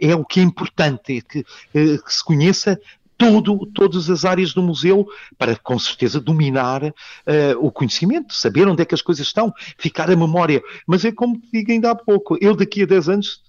é, 0.00 0.10
é, 0.10 0.16
o 0.16 0.24
que 0.24 0.40
é 0.40 0.42
importante, 0.42 1.18
é 1.18 1.20
que, 1.20 1.40
eh, 1.74 1.98
que 1.98 2.14
se 2.14 2.24
conheça 2.24 2.80
todo, 3.16 3.66
todas 3.66 4.10
as 4.10 4.24
áreas 4.24 4.52
do 4.52 4.62
museu 4.62 5.06
para, 5.38 5.56
com 5.56 5.78
certeza, 5.78 6.20
dominar 6.20 6.82
uh, 6.84 6.92
o 7.60 7.70
conhecimento, 7.70 8.34
saber 8.34 8.66
onde 8.68 8.82
é 8.82 8.84
que 8.84 8.94
as 8.94 9.02
coisas 9.02 9.26
estão, 9.26 9.52
ficar 9.78 10.10
a 10.10 10.16
memória. 10.16 10.62
Mas 10.86 11.04
é 11.04 11.12
como 11.12 11.38
te 11.38 11.48
digo 11.52 11.72
ainda 11.72 11.90
há 11.90 11.94
pouco, 11.94 12.36
eu 12.40 12.54
daqui 12.54 12.82
a 12.82 12.86
10 12.86 13.08
anos 13.08 13.42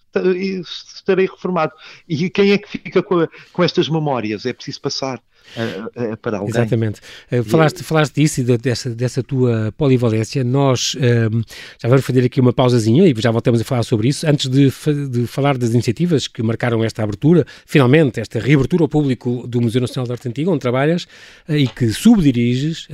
estarei 0.96 1.26
reformado. 1.26 1.74
E 2.08 2.30
quem 2.30 2.52
é 2.52 2.58
que 2.58 2.70
fica 2.70 3.04
com, 3.04 3.28
com 3.52 3.64
estas 3.64 3.90
memórias? 3.90 4.46
É 4.46 4.54
preciso 4.54 4.82
passar 4.82 5.22
uh, 5.56 6.14
uh, 6.14 6.18
para 6.18 6.38
alguém. 6.38 6.50
Exatamente. 6.50 7.02
Uh, 7.32 7.44
falaste, 7.44 7.84
falaste 7.84 8.16
disso 8.16 8.42
e 8.42 8.44
de, 8.44 8.58
dessa, 8.58 8.90
dessa 8.90 9.24
tua 9.24 9.74
polivalência. 9.78 10.44
Nós 10.44 10.96
ehm, 11.00 11.42
já 11.82 11.90
vamos 11.90 12.06
fazer 12.06 12.26
aqui 12.26 12.40
uma 12.40 12.54
pausazinha 12.54 13.08
e 13.08 13.14
já 13.18 13.32
voltamos 13.32 13.62
a 13.62 13.64
falar 13.64 13.84
sobre 13.84 14.10
isso. 14.10 14.28
Antes 14.28 14.50
de, 14.50 14.72
de 15.10 15.28
falar 15.28 15.58
das 15.58 15.72
iniciativas 15.72 16.28
que 16.28 16.42
marcaram 16.44 16.84
esta 16.84 17.04
abertura, 17.04 17.46
finalmente, 17.66 18.20
esta 18.20 18.40
reabertura 18.40 18.84
ao 18.84 18.90
público 18.90 19.46
do 19.48 19.62
Museu 19.62 19.82
Nacional 19.82 20.06
de 20.06 20.12
Arte 20.14 20.28
Antiga, 20.28 20.50
onde 20.50 20.60
trabalhas 20.60 21.08
e 21.48 21.68
que 21.68 21.90
subdiriges 21.92 22.88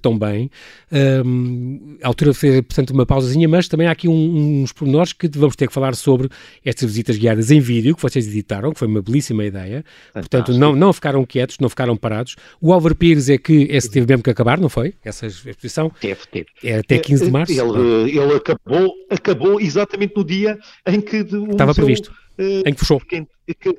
tão 0.00 0.18
bem. 0.18 0.50
Ehm, 0.92 1.98
a 2.02 2.08
altura 2.08 2.34
fez, 2.34 2.60
portanto, 2.62 2.90
uma 2.90 3.06
pausazinha, 3.06 3.48
mas 3.48 3.68
também 3.68 3.86
há 3.86 3.90
aqui 3.90 4.08
um, 4.08 4.62
uns 4.62 4.72
pormenores 4.72 5.12
que 5.12 5.28
vamos 5.28 5.56
ter 5.56 5.66
que 5.66 5.72
falar 5.72 5.94
sobre 5.94 6.28
estas 6.64 6.88
visitas 6.88 7.16
guiadas 7.16 7.50
em 7.50 7.60
vídeo 7.60 7.94
que 7.94 8.02
vocês 8.02 8.26
editaram, 8.26 8.72
que 8.72 8.78
foi 8.78 8.88
uma 8.88 9.02
belíssima 9.02 9.44
ideia. 9.44 9.84
Fantástico. 10.12 10.30
Portanto, 10.30 10.58
não, 10.58 10.74
não 10.74 10.92
ficaram 10.92 11.24
quietos, 11.24 11.58
não 11.60 11.68
ficaram 11.68 11.79
parados. 11.96 12.36
O 12.60 12.72
Álvaro 12.72 12.94
Pires 12.94 13.28
é 13.28 13.38
que 13.38 13.66
esse 13.70 13.90
teve 13.90 14.06
mesmo 14.06 14.22
que 14.22 14.30
acabar, 14.30 14.58
não 14.58 14.68
foi? 14.68 14.94
Essa 15.04 15.26
exposição? 15.26 15.90
Teve, 16.00 16.20
teve. 16.30 16.46
É 16.62 16.78
até 16.78 16.98
15 16.98 17.24
de 17.24 17.30
março? 17.30 17.52
Ele, 17.52 18.18
ele 18.18 18.34
acabou, 18.34 18.94
acabou 19.08 19.60
exatamente 19.60 20.14
no 20.16 20.24
dia 20.24 20.58
em 20.86 21.00
que... 21.00 21.16
Estava 21.16 21.66
museu, 21.66 21.74
previsto. 21.74 22.12
Uh, 22.38 22.68
em 22.68 22.74
que 22.74 22.80
fechou. 22.80 23.00
Que, 23.00 23.26
que, 23.54 23.78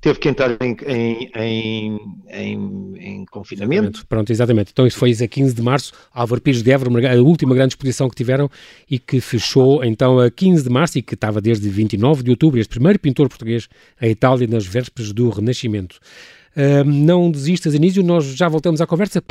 teve 0.00 0.18
que 0.18 0.28
entrar 0.28 0.56
em, 0.60 0.76
em, 0.86 1.30
em, 1.36 2.00
em, 2.30 2.96
em 2.98 3.24
confinamento. 3.26 3.82
Exatamente. 3.82 4.06
Pronto, 4.06 4.30
exatamente. 4.30 4.70
Então 4.72 4.86
isso 4.86 4.98
foi 4.98 5.12
a 5.12 5.28
15 5.28 5.54
de 5.54 5.62
março, 5.62 5.92
Álvaro 6.12 6.40
Pires 6.40 6.62
de 6.62 6.70
Évora, 6.70 7.12
a 7.12 7.22
última 7.22 7.54
grande 7.54 7.74
exposição 7.74 8.08
que 8.08 8.16
tiveram 8.16 8.50
e 8.90 8.98
que 8.98 9.20
fechou 9.20 9.84
então 9.84 10.18
a 10.18 10.30
15 10.30 10.64
de 10.64 10.70
março 10.70 10.98
e 10.98 11.02
que 11.02 11.14
estava 11.14 11.40
desde 11.40 11.68
29 11.68 12.22
de 12.22 12.30
outubro, 12.30 12.58
este 12.58 12.70
primeiro 12.70 12.98
pintor 12.98 13.28
português 13.28 13.68
a 14.00 14.08
Itália 14.08 14.46
nas 14.46 14.66
vésperas 14.66 15.12
do 15.12 15.28
Renascimento. 15.28 15.98
Não 16.84 17.30
desistas, 17.30 17.74
Anísio, 17.74 18.02
nós 18.02 18.24
já 18.24 18.48
voltamos 18.48 18.80
à 18.80 18.86
conversa. 18.86 19.22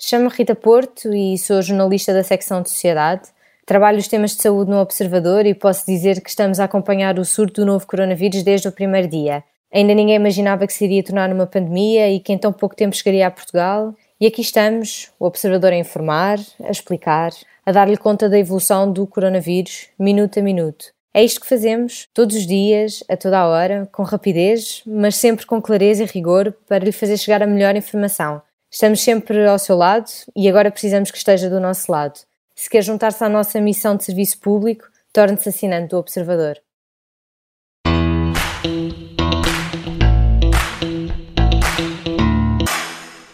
Chamo-me 0.00 0.30
Rita 0.34 0.54
Porto 0.54 1.14
e 1.14 1.38
sou 1.38 1.62
jornalista 1.62 2.12
da 2.12 2.24
secção 2.24 2.62
de 2.62 2.70
Sociedade 2.70 3.30
Trabalho 3.70 3.98
os 3.98 4.08
temas 4.08 4.34
de 4.34 4.42
saúde 4.42 4.68
no 4.68 4.80
Observador 4.80 5.46
e 5.46 5.54
posso 5.54 5.86
dizer 5.86 6.20
que 6.20 6.28
estamos 6.28 6.58
a 6.58 6.64
acompanhar 6.64 7.20
o 7.20 7.24
surto 7.24 7.60
do 7.60 7.66
novo 7.66 7.86
coronavírus 7.86 8.42
desde 8.42 8.66
o 8.66 8.72
primeiro 8.72 9.06
dia. 9.06 9.44
Ainda 9.72 9.94
ninguém 9.94 10.16
imaginava 10.16 10.66
que 10.66 10.72
se 10.72 10.84
iria 10.84 11.04
tornar 11.04 11.28
numa 11.28 11.46
pandemia 11.46 12.10
e 12.10 12.18
que 12.18 12.32
em 12.32 12.36
tão 12.36 12.52
pouco 12.52 12.74
tempo 12.74 12.96
chegaria 12.96 13.28
a 13.28 13.30
Portugal. 13.30 13.94
E 14.20 14.26
aqui 14.26 14.40
estamos, 14.40 15.12
o 15.20 15.24
Observador 15.24 15.72
a 15.72 15.76
informar, 15.76 16.40
a 16.64 16.70
explicar, 16.72 17.30
a 17.64 17.70
dar-lhe 17.70 17.96
conta 17.96 18.28
da 18.28 18.40
evolução 18.40 18.92
do 18.92 19.06
coronavírus, 19.06 19.86
minuto 19.96 20.40
a 20.40 20.42
minuto. 20.42 20.86
É 21.12 21.24
isto 21.24 21.40
que 21.40 21.48
fazemos, 21.48 22.08
todos 22.14 22.36
os 22.36 22.46
dias, 22.46 23.02
a 23.08 23.16
toda 23.16 23.38
a 23.38 23.48
hora, 23.48 23.88
com 23.90 24.04
rapidez, 24.04 24.82
mas 24.86 25.16
sempre 25.16 25.44
com 25.44 25.60
clareza 25.60 26.04
e 26.04 26.06
rigor 26.06 26.54
para 26.68 26.84
lhe 26.84 26.92
fazer 26.92 27.16
chegar 27.16 27.42
a 27.42 27.48
melhor 27.48 27.74
informação. 27.74 28.40
Estamos 28.70 29.00
sempre 29.00 29.44
ao 29.44 29.58
seu 29.58 29.76
lado 29.76 30.08
e 30.36 30.48
agora 30.48 30.70
precisamos 30.70 31.10
que 31.10 31.18
esteja 31.18 31.50
do 31.50 31.58
nosso 31.58 31.90
lado. 31.90 32.20
Se 32.54 32.70
quer 32.70 32.82
juntar-se 32.82 33.24
à 33.24 33.28
nossa 33.28 33.60
missão 33.60 33.96
de 33.96 34.04
serviço 34.04 34.38
público, 34.38 34.86
torne-se 35.12 35.48
assinante 35.48 35.88
do 35.88 35.98
Observador. 35.98 36.56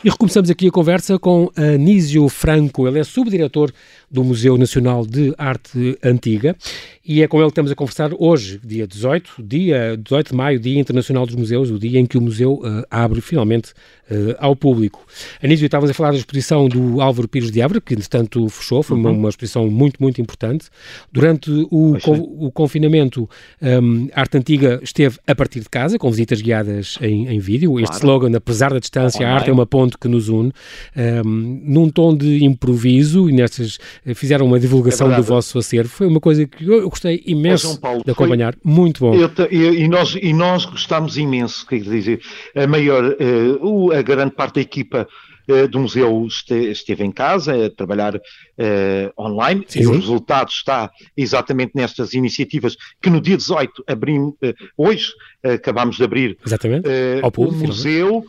E 0.06 0.08
recomeçamos 0.08 0.48
aqui 0.48 0.68
a 0.68 0.70
conversa 0.70 1.18
com 1.18 1.50
Anísio 1.56 2.28
Franco, 2.28 2.86
ele 2.86 3.00
é 3.00 3.02
subdiretor 3.02 3.72
do 4.08 4.22
Museu 4.22 4.56
Nacional 4.56 5.04
de 5.04 5.34
Arte 5.36 5.98
Antiga 6.00 6.54
e 7.04 7.22
é 7.22 7.28
com 7.28 7.38
ele 7.38 7.46
que 7.46 7.52
estamos 7.52 7.70
a 7.70 7.74
conversar 7.74 8.10
hoje, 8.18 8.60
dia 8.64 8.86
18, 8.86 9.42
dia 9.42 9.96
18 9.96 10.30
de 10.30 10.34
maio, 10.34 10.58
Dia 10.58 10.80
Internacional 10.80 11.24
dos 11.24 11.36
Museus, 11.36 11.70
o 11.70 11.78
dia 11.78 12.00
em 12.00 12.06
que 12.06 12.18
o 12.18 12.20
museu 12.20 12.54
uh, 12.54 12.84
abre 12.90 13.20
finalmente 13.20 13.70
uh, 14.10 14.34
ao 14.38 14.56
público. 14.56 15.04
Anísio, 15.40 15.66
estávamos 15.66 15.90
a 15.90 15.94
falar 15.94 16.10
da 16.10 16.16
exposição 16.16 16.68
do 16.68 17.00
Álvaro 17.00 17.28
Pires 17.28 17.52
de 17.52 17.60
Évora, 17.60 17.80
que 17.80 17.94
entretanto 17.94 18.48
fechou, 18.48 18.82
foi 18.82 18.96
uma, 18.96 19.10
uhum. 19.10 19.18
uma, 19.18 19.28
exposição 19.28 19.68
muito, 19.70 20.02
muito 20.02 20.20
importante. 20.20 20.68
Durante 21.12 21.48
o, 21.70 21.96
o 22.46 22.50
confinamento, 22.50 23.30
um, 23.62 24.08
a 24.12 24.20
arte 24.20 24.38
antiga 24.38 24.80
esteve 24.82 25.18
a 25.26 25.34
partir 25.34 25.60
de 25.60 25.68
casa, 25.68 25.98
com 25.98 26.10
visitas 26.10 26.40
guiadas 26.40 26.98
em, 27.00 27.28
em 27.28 27.38
vídeo. 27.38 27.70
Claro. 27.70 27.84
Este 27.84 27.96
slogan, 27.98 28.36
apesar 28.36 28.72
da 28.72 28.80
distância, 28.80 29.28
a 29.28 29.32
arte 29.32 29.48
é 29.48 29.52
uma 29.52 29.66
ponte 29.66 29.95
que 29.98 30.08
nos 30.08 30.28
une, 30.28 30.52
um, 31.24 31.62
num 31.64 31.90
tom 31.90 32.16
de 32.16 32.44
improviso, 32.44 33.28
e 33.28 33.32
nestas 33.32 33.78
eh, 34.04 34.14
fizeram 34.14 34.46
uma 34.46 34.58
divulgação 34.58 35.12
é 35.12 35.16
do 35.16 35.22
vosso 35.22 35.58
acervo. 35.58 35.88
Foi 35.88 36.06
uma 36.06 36.20
coisa 36.20 36.46
que 36.46 36.64
eu, 36.64 36.80
eu 36.80 36.88
gostei 36.88 37.22
imenso 37.26 37.80
Paulo, 37.80 38.02
de 38.04 38.10
acompanhar. 38.10 38.54
Foi, 38.54 38.72
muito 38.72 39.00
bom. 39.00 39.14
Eu, 39.14 39.30
eu, 39.50 39.74
e, 39.74 39.88
nós, 39.88 40.16
e 40.20 40.32
nós 40.32 40.64
gostamos 40.64 41.16
imenso, 41.16 41.66
quer 41.66 41.80
dizer, 41.80 42.20
a 42.54 42.66
maior, 42.66 43.04
uh, 43.04 43.92
a 43.92 44.02
grande 44.02 44.32
parte 44.32 44.56
da 44.56 44.60
equipa 44.60 45.08
do 45.70 45.80
museu 45.80 46.24
este, 46.26 46.54
esteve 46.70 47.04
em 47.04 47.12
casa 47.12 47.66
a 47.66 47.70
trabalhar 47.70 48.16
uh, 48.16 48.20
online. 49.18 49.64
Sim, 49.68 49.80
e 49.80 49.86
o 49.86 49.92
resultado 49.92 50.48
está 50.48 50.90
exatamente 51.16 51.72
nestas 51.74 52.14
iniciativas 52.14 52.76
que 53.00 53.10
no 53.10 53.20
dia 53.20 53.36
18 53.36 53.84
abrimos, 53.86 54.34
uh, 54.34 54.54
hoje 54.76 55.12
acabámos 55.42 55.96
de 55.96 56.02
abrir 56.02 56.36
ao 57.22 57.30
público, 57.30 57.64
o 57.64 57.66
museu 57.68 58.24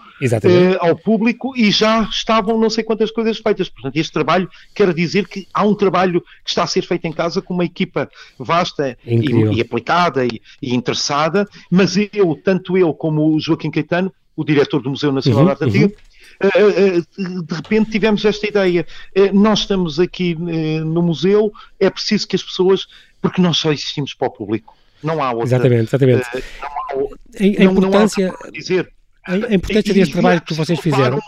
ao 0.79 0.95
público 0.95 1.53
e 1.57 1.71
já 1.71 2.03
estavam 2.03 2.59
não 2.59 2.69
sei 2.69 2.83
quantas 2.83 3.11
coisas 3.11 3.39
feitas. 3.39 3.69
Portanto, 3.69 3.97
este 3.97 4.13
trabalho 4.13 4.49
quer 4.75 4.93
dizer 4.93 5.27
que 5.27 5.47
há 5.53 5.65
um 5.65 5.73
trabalho 5.75 6.21
que 6.43 6.49
está 6.49 6.63
a 6.63 6.67
ser 6.67 6.83
feito 6.83 7.05
em 7.05 7.11
casa 7.11 7.41
com 7.41 7.53
uma 7.53 7.65
equipa 7.65 8.09
vasta 8.37 8.97
e, 9.05 9.15
e, 9.55 9.61
aplicada 9.61 10.25
e, 10.25 10.41
e, 10.61 10.75
interessada, 10.75 11.47
mas 11.69 11.95
eu, 12.13 12.39
tanto 12.43 12.77
eu 12.77 12.93
como 12.93 13.35
o 13.35 13.39
Joaquim 13.39 13.71
Caetano, 13.71 14.11
o 14.35 14.43
diretor 14.43 14.81
do 14.81 14.89
Museu 14.89 15.11
Nacional 15.11 15.39
uhum, 15.39 15.45
de 15.45 15.51
Arte 15.51 15.63
Antiga, 15.63 15.85
uhum. 15.85 15.91
eh, 15.91 15.95
eh, 15.95 16.16
de 16.39 17.55
repente 17.55 17.91
tivemos 17.91 18.23
esta 18.25 18.47
ideia. 18.47 18.85
Eh, 19.15 19.31
nós 19.31 19.59
estamos 19.59 19.99
aqui 19.99 20.35
no 20.35 21.01
museu, 21.01 21.51
é 21.79 21.89
preciso 21.89 22.27
que 22.27 22.35
as 22.35 22.43
pessoas, 22.43 22.87
porque 23.21 23.41
nós 23.41 23.57
só 23.57 23.71
existimos 23.71 24.13
para 24.13 24.27
o 24.27 24.31
público. 24.31 24.75
Não 25.03 25.21
há 25.21 25.31
outra. 25.31 25.47
Exatamente, 25.47 25.89
exatamente. 25.89 26.27
Não 26.61 26.67
há, 26.67 27.39
a, 27.39 27.63
importância, 27.63 28.33
não 28.43 28.51
dizer. 28.51 28.91
A, 29.27 29.53
importância 29.53 29.93
deste 29.93 30.13
trabalho 30.13 30.41
que 30.41 30.53
vocês 30.53 30.79
fizeram. 30.79 31.19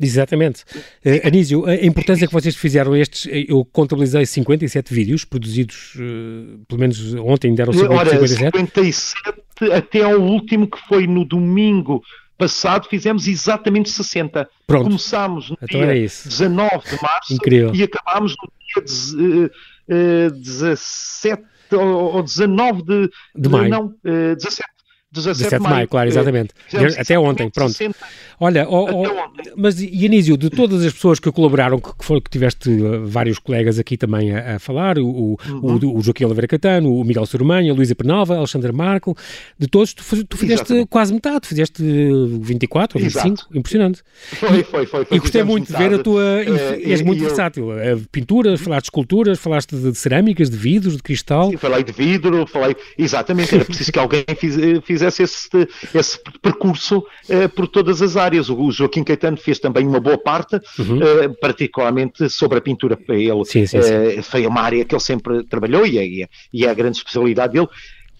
Exatamente. 0.00 0.62
Uh, 1.04 1.26
Anísio, 1.26 1.66
a 1.66 1.74
importância 1.74 2.26
que 2.26 2.32
vocês 2.32 2.54
fizeram 2.54 2.94
estes, 2.94 3.28
eu 3.48 3.64
contabilizei 3.64 4.24
57 4.24 4.94
vídeos 4.94 5.24
produzidos, 5.24 5.94
uh, 5.96 6.64
pelo 6.68 6.80
menos 6.80 7.14
ontem 7.14 7.52
deram 7.52 7.72
50, 7.72 7.92
Ora, 7.92 8.10
57. 8.10 8.58
57 8.58 9.48
até 9.72 10.02
ao 10.02 10.20
último 10.20 10.68
que 10.68 10.78
foi 10.86 11.06
no 11.06 11.24
domingo 11.24 12.00
passado 12.38 12.88
fizemos 12.88 13.26
exatamente 13.26 13.90
60. 13.90 14.48
Pronto. 14.66 14.84
Começámos 14.84 15.50
no 15.50 15.58
então 15.60 15.80
dia 15.80 15.92
19 15.92 16.88
de 16.88 17.02
março 17.02 17.34
Incrível. 17.34 17.74
e 17.74 17.82
acabámos 17.82 18.34
no 18.40 18.84
dia 18.84 19.50
uh, 19.88 20.28
uh, 20.28 20.30
17 20.30 21.42
ou 21.72 22.22
19 22.22 22.82
de, 22.82 23.10
de 23.34 23.48
maio. 23.48 23.68
Não, 23.68 23.86
uh, 23.86 24.36
17 24.36 24.77
17, 25.10 25.38
17 25.38 25.62
de 25.62 25.70
maio, 25.70 25.88
claro, 25.88 26.08
eh, 26.08 26.12
exatamente. 26.12 26.50
Até 26.98 27.18
ontem, 27.18 27.48
pronto. 27.48 27.72
60, 27.72 27.96
Olha, 28.40 28.68
oh, 28.68 29.04
oh, 29.04 29.30
mas 29.56 29.76
Anísio, 29.78 30.36
de 30.36 30.48
todas 30.48 30.84
as 30.84 30.92
pessoas 30.92 31.18
que 31.18 31.32
colaboraram, 31.32 31.80
que, 31.80 31.90
foi, 32.04 32.20
que 32.20 32.30
tiveste 32.30 32.70
uh, 32.70 33.04
vários 33.04 33.38
colegas 33.38 33.78
aqui 33.78 33.96
também 33.96 34.32
a, 34.32 34.56
a 34.56 34.58
falar, 34.58 34.98
o, 34.98 35.36
uhum. 35.48 35.78
o, 35.82 35.98
o, 35.98 36.02
Joaquim 36.02 36.24
Oliveira 36.24 36.46
Catano, 36.46 36.94
o 36.94 37.02
Miguel 37.04 37.26
Sormanha, 37.26 37.72
a 37.72 37.74
Luísa 37.74 37.96
Penalva, 37.96 38.36
Alexandre 38.36 38.70
Marco, 38.70 39.16
de 39.58 39.66
todos, 39.66 39.92
tu, 39.92 40.02
tu 40.24 40.36
fizeste 40.36 40.64
exatamente. 40.66 40.88
quase 40.88 41.12
metade, 41.12 41.48
fizeste 41.48 41.82
24 41.82 42.98
ou 42.98 43.02
25, 43.02 43.26
Exato. 43.26 43.58
impressionante. 43.58 44.02
Foi, 44.34 44.62
foi, 44.62 44.86
foi. 44.86 45.04
foi 45.04 45.16
e 45.16 45.20
gostei 45.20 45.42
muito 45.42 45.72
metade. 45.72 45.84
de 45.84 45.90
ver 45.90 46.00
a 46.00 46.02
tua. 46.02 46.22
Uh, 46.22 46.80
és 46.84 47.02
muito 47.02 47.22
eu... 47.22 47.28
versátil. 47.28 47.68
Pinturas, 48.12 48.60
falaste 48.60 48.84
de 48.84 48.86
esculturas, 48.86 49.38
falaste 49.38 49.74
de, 49.74 49.94
cerâmicas, 49.94 50.48
de 50.48 50.56
vidros, 50.56 50.96
de 50.96 51.02
cristal. 51.02 51.50
Sim, 51.50 51.56
falei 51.56 51.82
de 51.82 51.92
vidro, 51.92 52.46
falei. 52.46 52.76
Exatamente, 52.96 53.54
era 53.54 53.64
preciso 53.64 53.90
que 53.90 53.98
alguém 53.98 54.24
fiz, 54.38 54.54
fizesse 54.98 55.22
esse, 55.22 55.68
esse 55.94 56.18
percurso 56.42 56.98
uh, 56.98 57.48
por 57.54 57.68
todas 57.68 58.02
as 58.02 58.16
áreas. 58.16 58.48
O 58.50 58.70
Joaquim 58.70 59.04
Caetano 59.04 59.36
fez 59.36 59.58
também 59.58 59.86
uma 59.86 60.00
boa 60.00 60.18
parte, 60.18 60.56
uhum. 60.78 60.98
uh, 60.98 61.34
particularmente 61.40 62.28
sobre 62.28 62.58
a 62.58 62.60
pintura 62.60 62.98
ele. 63.08 63.44
Sim, 63.44 63.66
sim, 63.66 63.80
sim. 63.80 64.18
Uh, 64.18 64.22
foi 64.22 64.46
uma 64.46 64.60
área 64.60 64.84
que 64.84 64.94
ele 64.94 65.02
sempre 65.02 65.44
trabalhou 65.44 65.86
e 65.86 65.98
é, 66.22 66.28
e 66.52 66.64
é 66.64 66.70
a 66.70 66.74
grande 66.74 66.98
especialidade 66.98 67.52
dele. 67.52 67.68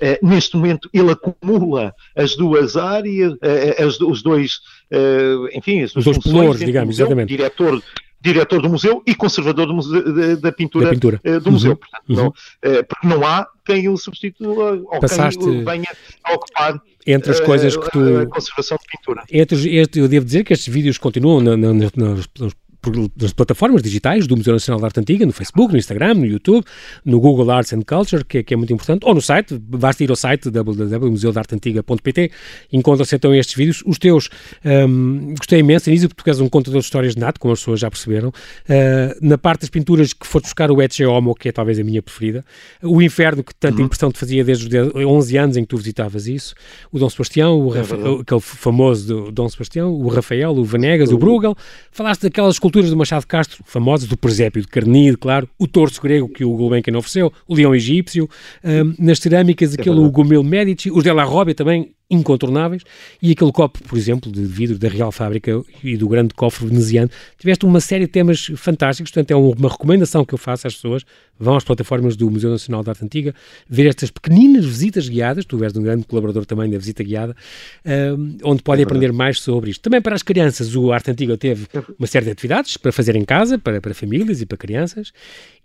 Uh, 0.01 0.29
neste 0.29 0.57
momento 0.57 0.89
ele 0.95 1.11
acumula 1.11 1.93
as 2.15 2.37
duas 2.37 2.77
áreas, 2.77 3.33
uh, 3.33 3.85
as, 3.85 4.01
os 4.01 4.23
dois, 4.23 4.61
uh, 4.93 5.49
enfim, 5.53 5.83
as 5.83 5.93
duas 5.93 6.07
os 6.07 6.19
dois 6.19 6.19
pelouros, 6.19 6.61
digamos, 6.61 7.01
exatamente. 7.01 7.29
Diretor, 7.29 7.83
diretor 8.21 8.61
do 8.61 8.69
museu 8.69 9.03
e 9.07 9.15
conservador 9.15 9.67
do 9.67 9.75
museu, 9.75 10.15
da, 10.15 10.35
da, 10.37 10.53
pintura, 10.53 10.87
da 10.87 10.91
pintura. 10.93 11.21
do 11.23 11.47
uhum. 11.47 11.53
museu. 11.53 11.77
Portanto, 11.77 12.05
uhum. 12.09 12.17
não, 12.17 12.33
porque 12.85 13.07
não 13.07 13.27
há 13.27 13.47
quem 13.65 13.89
o 13.89 13.97
substitua 13.97 14.83
ou 14.91 15.01
Passaste... 15.01 15.39
quem 15.39 15.65
venha 15.65 15.89
a 16.25 16.33
ocupar 16.33 16.81
entre 17.07 17.33
as 17.33 17.41
coisas 17.41 17.77
que 17.77 17.91
tu. 17.91 18.19
A 18.19 18.27
conservação 18.27 18.77
de 18.77 18.85
pintura. 18.87 19.25
Entre, 19.31 19.77
este, 19.77 19.99
eu 19.99 20.09
devo 20.09 20.27
dizer 20.27 20.45
que 20.45 20.53
estes 20.53 20.73
vídeos 20.73 20.99
continuam 20.99 21.41
na, 21.41 21.57
na, 21.57 21.73
nas, 21.73 21.91
nas 22.39 22.53
nas 23.21 23.33
plataformas 23.33 23.83
digitais 23.83 24.27
do 24.27 24.37
Museu 24.37 24.53
Nacional 24.53 24.81
de 24.81 24.87
Arte 24.87 25.01
Antiga, 25.01 25.27
no 25.27 25.33
Facebook, 25.33 25.73
no 25.73 25.79
Instagram, 25.79 26.15
no 26.15 26.27
YouTube, 26.27 26.65
no 27.05 27.21
Google 27.21 27.51
Arts 27.51 27.73
and 27.73 27.83
Culture, 27.83 28.25
que, 28.25 28.39
é, 28.39 28.43
que 28.43 28.55
é 28.55 28.57
muito 28.57 28.73
importante, 28.73 29.05
ou 29.05 29.15
no 29.15 29.23
site, 29.23 29.59
basta 29.59 30.03
ir 30.05 30.11
ao 30.11 30.17
site 30.17 30.51
www.museudarteantiga.pt, 30.51 32.31
encontra-se 32.73 33.17
então 33.17 33.35
estes 33.35 33.55
vídeos. 33.55 33.83
Os 33.87 33.99
teus, 33.99 34.29
um, 34.65 35.35
gostei 35.37 35.61
imenso, 35.61 35.89
Anísio, 35.89 36.09
porque 36.09 36.23
tu 36.23 36.29
és 36.29 36.41
um 36.41 36.49
contador 36.49 36.81
de 36.81 36.85
histórias 36.85 37.15
de 37.15 37.21
nato, 37.21 37.41
como 37.41 37.53
as 37.53 37.61
pessoas 37.61 37.81
já 37.81 37.91
perceberam. 37.91 38.29
Uh, 38.29 39.19
na 39.21 39.39
parte 39.39 39.63
das 39.63 39.71
pinturas 39.71 40.13
que 40.13 40.27
foste 40.27 40.45
buscar 40.45 40.71
o 40.71 40.81
Ecce 40.83 41.05
Homo, 41.05 41.35
que 41.35 41.49
é 41.49 41.53
talvez 41.53 41.79
a 41.79 41.85
minha 41.85 42.03
preferida, 42.03 42.45
o 42.83 43.03
Inferno, 43.03 43.43
que 43.43 43.55
tanta 43.55 43.79
uhum. 43.79 43.87
impressão 43.87 44.11
te 44.11 44.19
fazia 44.19 44.45
desde 44.45 44.79
os 44.79 44.95
11 44.95 45.37
anos 45.37 45.57
em 45.57 45.63
que 45.63 45.69
tu 45.69 45.77
visitavas 45.77 46.27
isso, 46.27 46.55
o 46.93 46.99
Dom 46.99 47.09
Sebastião, 47.09 47.61
o 47.61 47.77
é 47.77 47.81
aquele 47.81 48.41
famoso 48.41 49.07
do 49.07 49.33
Dom 49.33 49.49
Sebastião, 49.49 49.93
o 49.93 50.09
Rafael, 50.09 50.53
o 50.53 50.65
Vanegas, 50.65 51.11
o 51.11 51.19
Bruegel, 51.19 51.57
falaste 51.91 52.23
daquelas 52.23 52.55
esculturas 52.55 52.78
esculturas 52.79 52.91
do 52.91 52.97
Machado 52.97 53.27
Castro, 53.27 53.63
famosas, 53.65 54.09
do 54.09 54.17
presépio 54.17 54.63
de 54.63 54.69
Carnide, 54.69 55.17
claro, 55.17 55.49
o 55.59 55.67
torso 55.67 56.01
grego 56.01 56.29
que 56.29 56.45
o 56.45 56.57
Gulbenkian 56.57 56.97
ofereceu, 56.97 57.33
o 57.47 57.55
leão 57.55 57.75
egípcio, 57.75 58.29
um, 58.65 58.95
nas 58.99 59.19
cerâmicas, 59.19 59.73
é 59.73 59.81
aquele 59.81 60.09
Gomel 60.11 60.43
Medici, 60.43 60.91
os 60.91 61.03
Della 61.03 61.25
Robbia 61.25 61.55
também, 61.55 61.93
incontornáveis, 62.11 62.83
e 63.21 63.33
aquele 63.33 63.53
copo, 63.53 63.83
por 63.85 63.99
exemplo, 63.99 64.33
de 64.33 64.45
vidro 64.45 64.79
da 64.79 64.89
Real 64.89 65.13
Fábrica 65.13 65.63
e 65.85 65.97
do 65.97 66.09
grande 66.09 66.33
cofre 66.35 66.67
veneziano. 66.67 67.11
Tiveste 67.39 67.67
uma 67.67 67.81
série 67.81 68.07
de 68.07 68.13
temas 68.13 68.51
fantásticos, 68.57 69.11
portanto 69.13 69.31
é 69.31 69.37
uma 69.37 69.69
recomendação 69.69 70.25
que 70.25 70.33
eu 70.33 70.39
faço 70.39 70.67
às 70.67 70.75
pessoas, 70.75 71.05
vão 71.39 71.57
às 71.57 71.65
plataformas 71.65 72.17
do 72.17 72.31
Museu 72.31 72.51
Nacional 72.51 72.83
de 72.83 72.91
Arte 72.91 73.05
Antiga, 73.05 73.35
ver 73.69 73.87
estas 73.87 74.11
pequeninas 74.11 74.65
visitas 74.65 75.09
guiadas, 75.09 75.45
tu 75.45 75.63
és 75.63 75.77
um 75.77 75.83
grande 75.83 76.05
colaborador 76.05 76.47
também 76.47 76.71
da 76.71 76.79
visita 76.79 77.03
guiada, 77.05 77.37
um, 78.17 78.39
onde 78.43 78.63
podem 78.63 78.83
é 78.83 78.87
aprender 78.87 79.13
mais 79.13 79.41
sobre 79.41 79.71
isto. 79.71 79.83
Também 79.83 80.01
para 80.01 80.15
as 80.15 80.23
crianças, 80.23 80.75
o 80.75 80.93
Arte 80.93 81.11
Antiga 81.11 81.37
teve 81.37 81.67
é 81.75 81.83
uma 81.99 82.07
série 82.07 82.25
de 82.25 82.33
atividades 82.33 82.77
para 82.77 82.91
fazer 82.91 83.17
em 83.17 83.25
casa, 83.25 83.59
para, 83.59 83.81
para 83.81 83.93
famílias 83.93 84.41
e 84.41 84.47
para 84.47 84.57
crianças, 84.57 85.13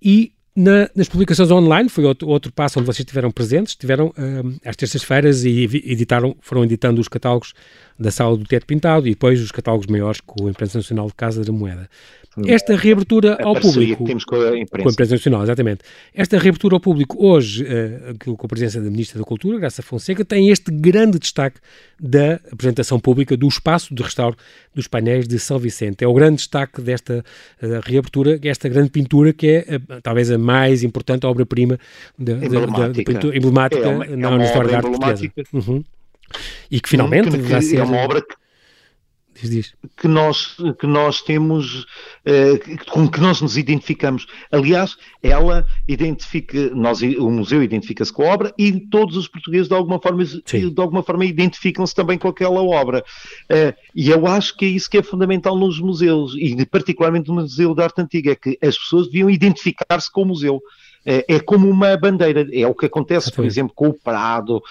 e 0.02 0.34
na, 0.56 0.90
nas 0.96 1.10
publicações 1.10 1.50
online, 1.50 1.90
foi 1.90 2.04
outro, 2.06 2.28
outro 2.28 2.52
passo 2.52 2.80
onde 2.80 2.86
vocês 2.86 3.00
estiveram 3.00 3.32
presentes, 3.32 3.72
estiveram 3.72 4.08
uh, 4.08 4.60
às 4.64 4.76
terças-feiras 4.76 5.44
e 5.44 5.64
editaram, 5.64 6.36
foram 6.42 6.64
editando 6.64 7.02
os 7.02 7.08
catálogos 7.08 7.54
da 7.98 8.12
Sala 8.12 8.38
do 8.38 8.46
Teto 8.46 8.66
Pintado 8.66 9.08
e 9.08 9.12
depois 9.12 9.42
os 9.42 9.52
catálogos 9.52 9.88
maiores 9.88 10.22
com 10.22 10.46
a 10.48 10.50
Imprensa 10.50 10.78
Nacional 10.78 11.08
de 11.08 11.14
Casa 11.16 11.44
da 11.44 11.52
Moeda. 11.52 11.90
Esta 12.48 12.75
reabertura 12.75 13.38
ao 13.42 13.54
público. 13.54 14.04
Que 14.04 14.08
temos 14.08 14.25
com 14.25 14.36
a 14.36 14.58
imprensa. 14.58 14.84
Com 14.84 14.90
a 14.90 14.92
imprensa 14.92 15.12
nacional, 15.13 15.44
exatamente. 15.44 15.82
Esta 16.13 16.38
reabertura 16.38 16.75
ao 16.75 16.80
público 16.80 17.24
hoje, 17.24 17.63
uh, 17.63 18.36
com 18.38 18.46
a 18.46 18.50
presença 18.50 18.82
da 18.82 18.90
Ministra 18.90 19.20
da 19.20 19.25
Cultura, 19.25 19.60
Graça 19.60 19.84
Fonseca, 19.84 20.25
tem 20.25 20.50
este 20.50 20.72
grande 20.72 21.20
destaque 21.20 21.60
da 22.00 22.40
apresentação 22.52 23.00
pública 23.00 23.38
do 23.38 23.48
espaço 23.48 23.94
de 23.94 24.02
restauro 24.02 24.36
dos 24.74 24.88
painéis 24.88 25.28
de 25.28 25.38
São 25.38 25.60
Vicente. 25.60 26.04
É 26.04 26.08
o 26.08 26.13
grande 26.13 26.38
destaque 26.38 26.82
desta 26.82 27.24
uh, 27.62 27.68
reabertura, 27.84 28.40
esta 28.44 28.68
grande 28.68 28.90
pintura 28.90 29.32
que 29.32 29.48
é 29.48 29.75
uh, 29.75 30.02
talvez 30.02 30.32
a 30.32 30.38
mais 30.38 30.84
importante 30.84 31.25
obra-prima 31.25 31.78
emblemática, 32.20 33.36
emblemática 33.36 33.88
é 33.88 34.13
é 34.13 34.16
na 34.16 34.44
história 34.44 34.72
da 34.72 34.78
arte 34.78 34.90
portuguesa. 34.90 35.32
Uhum. 35.54 35.84
E 36.72 36.82
que 36.82 36.90
finalmente 36.90 37.30
que, 37.30 37.38
vai 37.38 37.62
ser... 37.62 37.78
É 37.78 37.84
uma 37.84 37.98
obra 37.98 38.22
que. 38.22 38.43
Que 39.98 40.08
nós 40.08 40.56
que 40.80 40.88
nós 40.88 41.22
temos 41.22 41.86
eh, 42.25 42.60
com 42.90 43.08
que 43.08 43.20
nós 43.20 43.42
nos 43.42 43.58
identificamos. 43.58 44.25
Aliás 44.52 44.96
ela 45.22 45.66
identifica 45.88 46.70
nós 46.75 47.02
o 47.02 47.30
museu 47.30 47.63
identifica-se 47.63 48.13
com 48.13 48.24
a 48.24 48.34
obra 48.34 48.54
e 48.58 48.72
todos 48.80 49.18
os 49.18 49.28
portugueses 49.28 49.68
de 49.68 49.74
alguma 49.74 50.00
forma 50.00 50.25
Sim. 50.25 50.70
de 50.70 50.82
alguma 50.82 51.04
forma 51.04 51.25
identificam-se 51.25 51.96
também 51.96 52.18
com 52.18 52.28
aquela 52.28 52.62
obra. 52.62 53.04
Eh, 53.50 53.75
e 53.96 54.10
eu 54.10 54.28
acho 54.28 54.56
que 54.56 54.66
é 54.66 54.70
isso 54.70 54.90
que 54.90 54.98
é 54.98 55.04
fundamental 55.04 55.58
nos 55.58 55.80
museus 55.80 56.36
e 56.38 56.66
particularmente 56.66 57.28
no 57.30 57.36
museu 57.36 57.74
da 57.74 57.86
arte 57.86 58.02
antiga 58.02 58.32
é 58.32 58.36
que 58.36 58.58
as 58.62 58.78
pessoas 58.78 59.08
deviam 59.08 59.30
identificar-se 59.30 60.12
com 60.12 60.22
o 60.22 60.25
museu 60.25 60.62
é, 61.06 61.26
é 61.36 61.40
como 61.40 61.70
uma 61.70 61.96
bandeira. 61.98 62.48
É 62.52 62.68
o 62.68 62.74
que 62.74 62.86
acontece, 62.86 63.32
por 63.32 63.46
exemplo, 63.46 63.74
com 63.76 63.90
o 63.90 63.94
Prado 63.94 64.58
uh, 64.58 64.62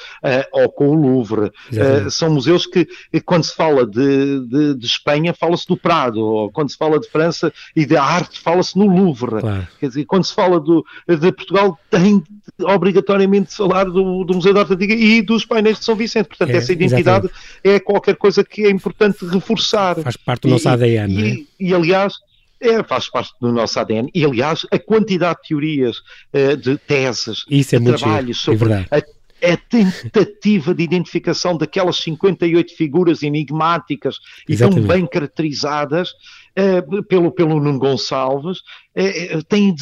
ou 0.53 0.69
com 0.71 0.89
o 0.89 0.95
Louvre. 0.95 1.53
Uh, 1.73 2.11
são 2.11 2.31
museus 2.31 2.67
que, 2.67 2.87
quando 3.25 3.45
se 3.45 3.55
fala 3.55 3.87
de, 3.87 4.47
de, 4.47 4.75
de 4.75 4.87
Espanha, 4.87 5.35
fala-se 5.35 5.67
do 5.67 5.77
Prado, 5.77 6.21
ou 6.21 6.51
quando 6.51 6.71
se 6.71 6.77
fala 6.77 6.99
de 6.99 7.09
França 7.09 7.53
e 7.75 7.85
de 7.85 7.97
arte, 7.97 8.41
fala-se 8.41 8.79
no 8.79 8.87
Louvre. 8.87 9.41
Claro. 9.41 9.69
Quer 9.79 9.89
dizer, 9.89 10.05
quando 10.05 10.25
se 10.25 10.35
fala 10.35 10.59
do, 10.61 10.85
de 11.09 11.33
Portugal, 11.33 11.79
tem 11.91 12.23
obrigatoriamente 12.61 13.51
de 13.51 13.57
falar 13.57 13.85
do, 13.85 14.25
do, 14.25 14.35
Museu 14.35 14.55
da 14.55 14.61
Arte 14.61 14.75
Antiga 14.75 14.95
e 14.95 15.23
dos 15.23 15.45
painéis 15.45 15.79
de 15.79 15.85
São 15.85 15.95
Vicente. 15.95 16.27
Portanto, 16.27 16.51
é, 16.51 16.57
essa 16.57 16.73
identidade 16.73 17.27
exatamente. 17.27 17.33
é 17.65 17.81
qualquer 17.81 18.17
coisa 18.17 18.45
que 18.45 18.65
é 18.65 18.71
importante 18.71 19.25
reforçar. 19.27 19.97
Faz 20.01 20.17
parte 20.17 20.43
do 20.43 20.49
nosso 20.49 20.69
ADN. 20.69 21.12
E, 21.12 21.33
é? 21.33 21.45
e, 21.61 21.75
aliás, 21.75 22.15
é, 22.62 22.83
faz 22.85 23.11
parte 23.11 23.33
do 23.40 23.52
nosso 23.52 23.78
ADN. 23.78 24.09
E, 24.14 24.25
aliás, 24.25 24.64
a 24.71 24.78
quantidade 24.78 25.40
de 25.42 25.49
teorias, 25.49 25.97
uh, 26.33 26.57
de 26.57 26.78
teses, 26.78 27.45
Isso 27.50 27.75
é 27.76 27.78
de 27.78 27.85
trabalhos 27.85 28.38
giro. 28.38 28.59
sobre 28.59 28.73
é 28.73 28.87
a, 28.90 29.52
a, 29.52 29.57
tentativa 29.57 30.73
de 30.73 30.85
identificação 30.85 31.57
daquelas 31.57 31.97
58 31.97 32.76
figuras 32.76 33.23
enigmáticas 33.23 34.19
Exatamente. 34.49 34.85
e 34.85 34.87
tão 34.87 34.97
bem 34.97 35.07
caracterizadas 35.07 36.11
uh, 36.11 37.02
pelo, 37.04 37.33
pelo 37.33 37.61
Nuno 37.61 37.78
Gonçalves, 37.78 38.61
é, 38.94 39.34
é, 39.34 39.42
tem 39.49 39.75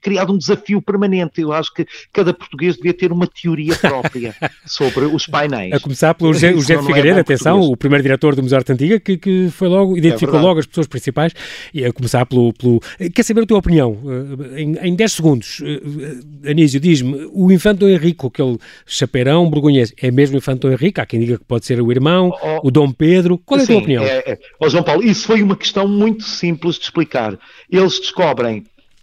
criado 0.00 0.32
um 0.32 0.38
desafio 0.38 0.82
permanente. 0.82 1.40
Eu 1.40 1.52
acho 1.52 1.72
que 1.72 1.86
cada 2.12 2.32
português 2.32 2.76
devia 2.76 2.92
ter 2.92 3.12
uma 3.12 3.26
teoria 3.26 3.74
própria 3.76 4.34
sobre 4.66 5.04
os 5.06 5.26
painéis. 5.26 5.72
A 5.72 5.80
começar 5.80 6.14
pelo 6.14 6.32
José, 6.34 6.52
Figueiredo, 6.82 7.18
é 7.18 7.20
atenção, 7.20 7.54
português. 7.54 7.72
o 7.72 7.76
primeiro 7.76 8.02
diretor 8.02 8.34
do 8.34 8.42
Museu 8.42 8.58
Arte 8.58 8.72
Antiga, 8.72 9.00
que, 9.00 9.16
que 9.16 9.48
foi 9.50 9.68
logo, 9.68 9.96
identificou 9.96 10.38
é 10.38 10.42
logo 10.42 10.60
as 10.60 10.66
pessoas 10.66 10.86
principais, 10.86 11.32
e 11.72 11.84
a 11.84 11.92
começar 11.92 12.26
pelo, 12.26 12.52
pelo... 12.52 12.80
Quer 13.14 13.22
saber 13.22 13.42
a 13.42 13.46
tua 13.46 13.58
opinião? 13.58 13.98
Eh, 14.54 14.62
em, 14.62 14.76
em 14.88 14.94
10 14.94 15.12
segundos, 15.12 15.62
eh, 15.62 16.50
Anísio, 16.50 16.80
diz-me, 16.80 17.28
o 17.32 17.50
Infante 17.50 17.78
Dom 17.78 17.88
Henrique, 17.88 18.26
aquele 18.26 18.58
chapeirão 18.86 19.48
borgonhês, 19.48 19.92
é 20.00 20.10
mesmo 20.10 20.36
o 20.36 20.38
Infante 20.38 20.60
Dom 20.60 20.72
Henrique? 20.72 21.00
Há 21.00 21.06
quem 21.06 21.20
diga 21.20 21.38
que 21.38 21.44
pode 21.44 21.64
ser 21.64 21.80
o 21.80 21.90
irmão, 21.90 22.30
oh, 22.42 22.68
o 22.68 22.70
Dom 22.70 22.92
Pedro. 22.92 23.38
Qual 23.38 23.58
é 23.58 23.62
a 23.62 23.66
tua 23.66 23.78
opinião? 23.78 24.04
É, 24.04 24.32
é. 24.32 24.38
Oh, 24.58 24.68
João 24.68 24.82
Paulo, 24.82 25.02
isso 25.02 25.26
foi 25.26 25.42
uma 25.42 25.56
questão 25.56 25.88
muito 25.88 26.24
simples 26.24 26.76
de 26.76 26.84
explicar. 26.84 27.38
Eles 27.70 27.98
descobrem 27.98 28.49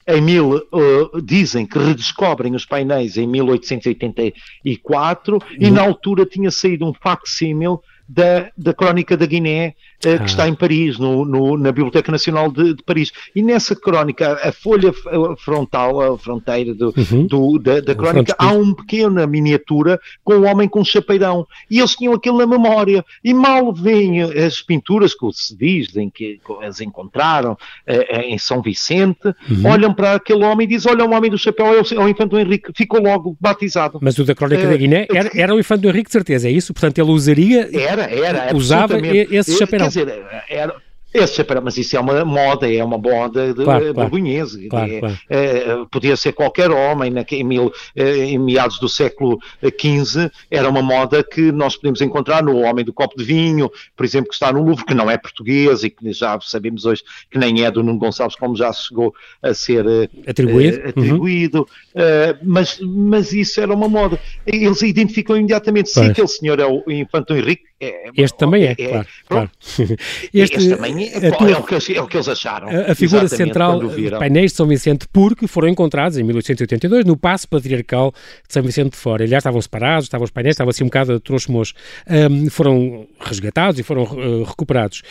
em 0.08 0.22
mil, 0.22 0.56
uh, 0.56 1.22
dizem 1.22 1.65
que 1.65 1.78
redescobrem 1.78 2.56
os 2.56 2.65
painéis 2.65 3.17
em 3.17 3.28
1884 3.28 5.36
uhum. 5.36 5.41
e 5.60 5.70
na 5.70 5.82
altura 5.82 6.26
tinha 6.26 6.50
saído 6.50 6.86
um 6.86 6.93
facsímil 6.93 7.82
da, 8.08 8.50
da 8.58 8.74
Crónica 8.74 9.17
da 9.17 9.26
Guiné 9.26 9.76
ah. 10.06 10.20
que 10.20 10.30
está 10.30 10.48
em 10.48 10.54
Paris, 10.54 11.00
no, 11.00 11.26
no, 11.26 11.58
na 11.58 11.72
Biblioteca 11.72 12.12
Nacional 12.12 12.52
de, 12.52 12.76
de, 12.76 12.84
Paris. 12.84 13.12
E 13.36 13.42
nessa 13.42 13.76
crónica, 13.76 14.40
a 14.44 14.52
folha 14.52 14.94
frontal, 15.40 16.14
a 16.14 16.18
fronteira 16.18 16.74
do, 16.74 16.94
uhum. 16.96 17.26
do, 17.26 17.60
da, 17.60 17.80
da 17.80 17.96
crónica, 17.96 18.36
há 18.38 18.52
uma 18.52 18.76
pequena 18.76 19.26
miniatura 19.26 20.00
com 20.24 20.36
um 20.36 20.48
homem 20.48 20.70
com 20.70 20.82
um 20.82 20.86
chapeirão. 20.86 21.48
E 21.70 21.80
eles 21.80 21.96
tinham 21.96 22.14
aquilo 22.14 22.38
na 22.38 22.46
memória. 22.46 23.04
E 23.24 23.34
mal 23.34 23.74
veem 23.74 24.22
as 24.22 24.62
pinturas 24.62 25.16
que 25.16 25.28
se 25.34 25.58
diz, 25.58 25.96
em 25.96 26.10
que 26.10 26.40
as 26.62 26.80
encontraram 26.80 27.54
uh, 27.54 28.16
em 28.24 28.38
São 28.38 28.62
Vicente, 28.62 29.28
uhum. 29.50 29.66
olham 29.66 29.94
para 29.94 30.14
aquele 30.14 30.44
homem 30.44 30.66
e 30.66 30.70
dizem: 30.70 30.92
Olha, 30.92 31.06
o 31.06 31.12
homem 31.12 31.32
do 31.32 31.38
chapéu 31.38 31.68
é 31.68 31.82
o, 31.82 32.02
é 32.02 32.06
o 32.06 32.08
Infante 32.08 32.36
Henrique. 32.36 32.72
Ficou 32.76 33.02
logo 33.02 33.36
batizado. 33.40 34.00
Mas 34.02 34.18
o 34.20 34.24
da 34.24 34.36
Crónica 34.36 34.66
uh, 34.66 34.70
da 34.70 34.78
Guiné 34.78 35.08
era, 35.10 35.32
era 35.34 35.56
o 35.56 35.60
Infante 35.60 35.88
Henrique, 35.88 36.06
de 36.06 36.14
certeza, 36.14 36.48
é 36.48 36.52
isso? 36.52 36.74
Portanto, 36.74 37.00
ele 37.00 37.10
usaria. 37.10 37.70
Era, 37.74 38.04
era. 38.04 38.56
Usava 38.56 38.98
esse 39.00 39.58
chapeirão. 39.58 39.87
Quer 39.89 40.06
dizer, 40.06 40.26
era, 40.50 40.76
esse 41.13 41.36
chapéu, 41.36 41.62
mas 41.62 41.78
isso 41.78 41.95
é 41.95 42.00
uma 42.00 42.23
moda, 42.26 42.71
é 42.71 42.84
uma 42.84 42.97
moda 42.97 43.54
de 43.54 43.63
claro, 43.63 43.93
burgonhesa. 43.93 44.60
Claro, 44.69 44.91
é, 44.91 45.00
claro. 45.00 45.17
É, 45.30 45.86
podia 45.89 46.17
ser 46.17 46.34
qualquer 46.34 46.69
homem 46.69 47.10
na, 47.10 47.26
em, 47.32 47.43
mil, 47.43 47.71
eh, 47.95 48.26
em, 48.26 48.38
meados 48.38 48.78
do 48.78 48.89
século 48.89 49.39
XV, 49.63 50.30
era 50.52 50.69
uma 50.69 50.82
moda 50.82 51.23
que 51.23 51.52
nós 51.52 51.76
podemos 51.78 52.02
encontrar 52.02 52.43
no 52.43 52.58
Homem 52.58 52.84
do 52.84 52.91
Copo 52.91 53.17
de 53.17 53.23
Vinho, 53.23 53.71
por 53.95 54.06
exemplo, 54.06 54.30
que 54.30 54.36
está 54.36 54.52
no 54.52 54.62
Louvre, 54.62 54.86
que 54.86 54.93
não 54.93 55.10
é 55.10 55.17
português 55.17 55.84
e 55.84 55.89
que 55.89 56.12
já 56.12 56.38
sabemos 56.41 56.86
hoje 56.86 57.04
que 57.32 57.38
nem 57.38 57.63
é 57.63 57.71
do 57.71 57.82
Nuno 57.82 58.00
Gonçalves, 58.00 58.36
como 58.36 58.56
já 58.56 58.71
chegou 58.73 59.13
a 59.41 59.54
ser 59.54 59.86
eh, 59.88 60.10
atribuído. 60.30 60.78
Uh, 60.78 60.89
atribuído. 60.89 61.58
Uhum. 61.60 62.02
Uh, 62.04 62.38
mas, 62.43 62.80
mas 62.82 63.32
isso 63.32 63.62
era 63.62 63.73
uma 63.73 63.88
moda. 63.88 64.19
Eles 64.45 64.82
identificam 64.82 65.38
imediatamente 65.38 65.89
se 65.89 66.02
aquele 66.02 66.28
senhor 66.28 66.60
é 66.60 66.65
o 66.65 66.84
Infante 66.88 67.34
Henrique, 67.34 67.63
é, 67.80 68.10
este 68.18 68.38
também 68.38 68.63
é, 68.63 68.72
é 68.72 68.76
claro. 68.76 69.08
claro. 69.28 69.52
Este, 70.34 70.58
este, 70.58 70.70
também 70.70 71.10
é, 71.13 71.32
tua, 71.32 71.52
é, 71.52 71.58
o 71.58 71.63
que, 71.63 71.76
é, 71.76 72.02
o 72.02 72.08
que, 72.08 72.18
eles 72.18 72.28
acharam. 72.28 72.70
A, 72.70 72.92
a 72.92 72.96
figura 72.96 73.28
central 73.28 73.80
de 73.80 74.10
painéis 74.12 74.52
de 74.52 74.58
São 74.58 74.68
Vicente, 74.68 75.08
porque 75.12 75.48
foram 75.48 75.68
encontrados 75.68 76.18
em 76.18 76.24
1882 76.24 77.06
no 77.06 77.16
Passo 77.16 77.48
Patriarcal 77.48 78.12
de 78.48 78.54
São 78.54 78.63
Vicente 78.63 78.92
de 78.92 78.98
Fora. 78.98 79.24
Aliás, 79.24 79.42
estavam 79.42 79.62
separados, 79.62 80.06
estavam 80.06 80.26
os 80.26 80.32
painéis, 80.32 80.54
estavam 80.54 80.70
assim 80.72 80.84
um 80.84 80.88
bocado 80.88 81.13
a 81.13 81.20
trouxe 81.20 81.52
um, 81.52 82.50
Foram 82.50 83.08
resgatados 83.20 83.80
e 83.80 83.84
foram 83.84 84.04
uh, 84.04 84.44
recuperados. 84.44 85.04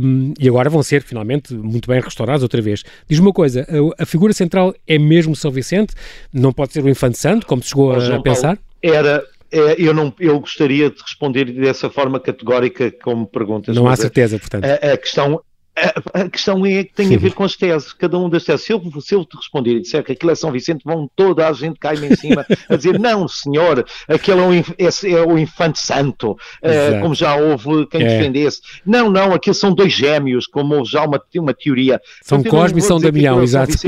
Um, 0.00 0.34
e 0.38 0.48
agora 0.48 0.68
vão 0.68 0.82
ser, 0.82 1.02
finalmente, 1.02 1.54
muito 1.54 1.88
bem 1.88 2.00
restaurados 2.00 2.42
outra 2.42 2.60
vez. 2.60 2.82
Diz 3.08 3.18
uma 3.18 3.32
coisa, 3.32 3.66
a, 3.68 4.02
a, 4.02 4.06
figura 4.06 4.32
central 4.32 4.74
é 4.86 4.98
mesmo 4.98 5.36
São 5.36 5.50
Vicente? 5.50 5.94
Não 6.32 6.52
pode 6.52 6.72
ser 6.72 6.84
o 6.84 6.88
Infante 6.88 7.18
Santo, 7.18 7.46
como 7.46 7.62
se 7.62 7.68
chegou 7.68 7.92
a, 7.92 8.16
a 8.16 8.22
pensar? 8.22 8.56
Paulo, 8.56 8.72
era, 8.82 9.08
é, 9.18 9.24
eu, 9.78 9.92
não, 9.94 10.12
eu 10.18 10.40
gostaria 10.40 10.90
de 10.90 11.00
responder 11.00 11.44
dessa 11.52 11.90
forma 11.90 12.18
categórica 12.18 12.90
como 13.02 13.26
perguntas. 13.26 13.76
Não 13.76 13.86
há 13.86 13.96
certeza, 13.96 14.38
portanto. 14.38 14.64
A, 14.64 14.92
a 14.92 14.96
questão 14.96 15.40
a, 15.74 16.20
a, 16.20 16.28
questão 16.28 16.64
é 16.66 16.84
que 16.84 16.92
tem 16.92 17.14
a 17.14 17.18
ver 17.18 17.32
com 17.32 17.44
as 17.44 17.56
teses, 17.56 17.92
cada 17.92 18.18
um 18.18 18.28
das 18.28 18.44
teses. 18.44 18.66
Se 18.66 18.72
eu, 18.72 18.82
se 19.00 19.14
eu 19.14 19.24
te 19.24 19.36
responder 19.36 19.76
e 19.76 19.80
disser 19.80 20.04
que 20.04 20.12
aquilo 20.12 20.30
é 20.30 20.34
São 20.34 20.52
Vicente, 20.52 20.82
vão 20.84 21.10
toda 21.16 21.48
a 21.48 21.52
gente 21.52 21.78
cair-me 21.78 22.08
em 22.08 22.16
cima 22.16 22.46
a 22.68 22.76
dizer: 22.76 22.98
não, 22.98 23.26
senhor, 23.26 23.84
aquele 24.06 24.40
é 24.40 24.44
o, 24.44 24.52
é, 24.54 25.12
é 25.12 25.26
o 25.26 25.38
Infante 25.38 25.78
Santo, 25.78 26.32
uh, 26.32 27.00
como 27.00 27.14
já 27.14 27.36
houve 27.36 27.86
quem 27.86 28.02
é. 28.02 28.18
defendesse. 28.18 28.60
Não, 28.84 29.10
não, 29.10 29.32
aquilo 29.32 29.54
são 29.54 29.74
dois 29.74 29.92
gêmeos, 29.92 30.46
como 30.46 30.84
já 30.84 31.04
uma, 31.04 31.20
uma 31.36 31.54
teoria. 31.54 32.00
São 32.22 32.42
Cosme 32.42 32.80
e 32.80 32.82
São 32.82 33.00
Damião, 33.00 33.42
exato. 33.42 33.72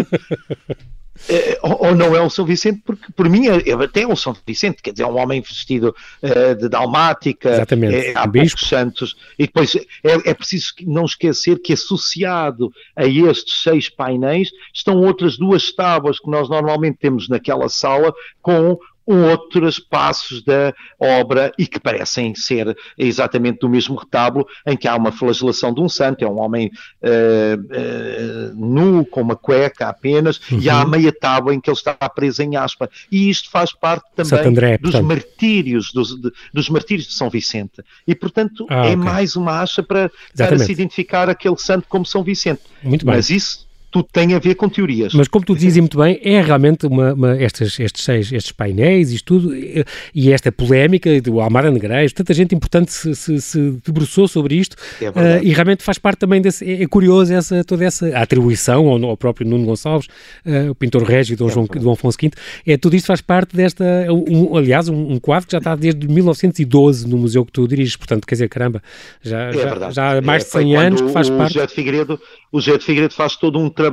Eh, 1.28 1.58
ou 1.62 1.94
não 1.94 2.14
é 2.14 2.20
o 2.20 2.28
São 2.28 2.44
Vicente, 2.44 2.82
porque 2.84 3.12
por 3.12 3.28
mim 3.28 3.46
é, 3.46 3.70
é 3.70 3.72
até 3.72 4.06
o 4.06 4.16
São 4.16 4.36
Vicente, 4.46 4.82
quer 4.82 4.90
dizer, 4.90 5.04
é 5.04 5.06
um 5.06 5.16
homem 5.16 5.40
vestido 5.40 5.94
uh, 6.22 6.54
de 6.56 6.68
dalmática, 6.68 7.50
Exatamente. 7.50 7.94
É, 7.94 8.12
há 8.16 8.26
poucos 8.26 8.68
santos, 8.68 9.16
e 9.38 9.46
depois 9.46 9.76
é, 9.76 9.80
é, 10.02 10.34
preciso 10.34 10.74
não 10.82 11.04
esquecer 11.04 11.60
que 11.60 11.72
associado 11.72 12.72
a 12.96 13.06
estes 13.06 13.62
seis 13.62 13.88
painéis 13.88 14.50
estão 14.72 14.96
outras 15.00 15.38
duas 15.38 15.70
tábuas 15.72 16.18
que 16.18 16.28
nós 16.28 16.48
normalmente 16.48 16.98
temos 16.98 17.28
naquela 17.28 17.68
sala 17.68 18.12
com 18.42 18.78
outros 19.06 19.78
passos 19.78 20.42
da 20.42 20.72
obra 20.98 21.52
e 21.58 21.66
que 21.66 21.78
parecem 21.78 22.34
ser 22.34 22.76
exatamente 22.96 23.60
do 23.60 23.68
mesmo 23.68 23.96
retábulo, 23.96 24.46
em 24.66 24.76
que 24.76 24.88
há 24.88 24.96
uma 24.96 25.12
flagelação 25.12 25.72
de 25.72 25.80
um 25.80 25.88
santo, 25.88 26.24
é 26.24 26.28
um 26.28 26.40
homem 26.40 26.70
uh, 27.02 27.60
uh, 27.60 28.54
nu, 28.54 29.04
com 29.04 29.20
uma 29.20 29.36
cueca 29.36 29.88
apenas, 29.88 30.40
uhum. 30.50 30.58
e 30.60 30.70
há 30.70 30.80
a 30.80 30.84
uhum. 30.84 30.90
meia 30.90 31.12
tábua 31.12 31.54
em 31.54 31.60
que 31.60 31.68
ele 31.68 31.76
está 31.76 31.94
preso 32.08 32.42
em 32.42 32.56
aspa. 32.56 32.88
E 33.10 33.28
isto 33.28 33.50
faz 33.50 33.72
parte 33.72 34.04
também 34.14 34.46
André, 34.46 34.78
dos 34.78 34.92
portanto. 34.92 35.08
martírios, 35.08 35.92
dos, 35.92 36.20
de, 36.20 36.32
dos 36.52 36.68
martírios 36.68 37.06
de 37.06 37.12
São 37.12 37.28
Vicente. 37.28 37.82
E, 38.06 38.14
portanto, 38.14 38.66
ah, 38.70 38.86
é 38.86 38.90
okay. 38.90 38.96
mais 38.96 39.36
uma 39.36 39.60
acha 39.60 39.82
para, 39.82 40.10
para 40.36 40.58
se 40.58 40.72
identificar 40.72 41.28
aquele 41.28 41.56
santo 41.56 41.86
como 41.88 42.06
São 42.06 42.22
Vicente. 42.22 42.62
Muito 42.82 43.04
bem. 43.04 43.14
Mas 43.14 43.30
isso 43.30 43.63
tudo 43.94 44.08
tem 44.12 44.34
a 44.34 44.40
ver 44.40 44.56
com 44.56 44.68
teorias. 44.68 45.14
Mas 45.14 45.28
como 45.28 45.44
tu 45.44 45.54
dizes 45.54 45.78
muito 45.78 45.98
bem, 45.98 46.18
é 46.20 46.42
realmente 46.42 46.84
uma, 46.84 47.14
uma 47.14 47.40
estes, 47.40 47.78
estes 47.78 48.02
seis, 48.02 48.32
estes 48.32 48.50
painéis 48.50 49.12
e 49.12 49.22
tudo, 49.22 49.54
e 49.54 50.32
esta 50.32 50.50
polémica 50.50 51.20
do 51.20 51.40
Almara 51.40 51.70
Negreiros, 51.70 52.12
tanta 52.12 52.34
gente 52.34 52.56
importante 52.56 52.92
se, 52.92 53.14
se, 53.14 53.40
se 53.40 53.70
debruçou 53.86 54.26
sobre 54.26 54.56
isto 54.56 54.76
é 55.00 55.10
uh, 55.10 55.12
e 55.44 55.52
realmente 55.52 55.84
faz 55.84 55.96
parte 55.96 56.18
também 56.18 56.42
desse, 56.42 56.68
é, 56.68 56.82
é 56.82 56.86
curioso 56.88 57.32
essa, 57.32 57.62
toda 57.62 57.84
essa 57.84 58.08
atribuição 58.18 58.88
ao, 58.88 59.04
ao 59.04 59.16
próprio 59.16 59.46
Nuno 59.46 59.64
Gonçalves, 59.64 60.08
uh, 60.44 60.70
o 60.70 60.74
pintor 60.74 61.04
régio 61.04 61.36
do, 61.36 61.46
é 61.46 61.52
João, 61.52 61.66
do 61.66 61.90
Afonso 61.92 62.18
V, 62.20 62.32
é, 62.66 62.76
tudo 62.76 62.96
isto 62.96 63.06
faz 63.06 63.20
parte 63.20 63.54
desta, 63.54 63.84
um, 64.10 64.56
aliás, 64.56 64.88
um, 64.88 65.12
um, 65.12 65.20
quadro 65.20 65.46
que 65.46 65.52
já 65.52 65.58
está 65.58 65.76
desde 65.76 66.08
1912 66.08 67.06
no 67.06 67.16
museu 67.16 67.44
que 67.44 67.52
tu 67.52 67.68
diriges, 67.68 67.94
portanto, 67.94 68.26
quer 68.26 68.34
dizer, 68.34 68.48
caramba, 68.48 68.82
já, 69.22 69.50
é 69.50 69.52
já, 69.52 69.90
já 69.90 70.18
há 70.18 70.20
mais 70.20 70.42
de 70.42 70.50
100 70.50 70.76
anos 70.76 71.00
que 71.00 71.10
faz 71.10 71.28
o, 71.28 71.36
parte. 71.36 71.58
O 71.60 71.68
Figueiredo, 71.68 72.20
o 72.50 72.60
José 72.60 72.78
de 72.78 72.84
Figueiredo 72.84 73.14
faz 73.14 73.36
todo 73.36 73.58
um 73.58 73.68
trabalho, 73.68 73.83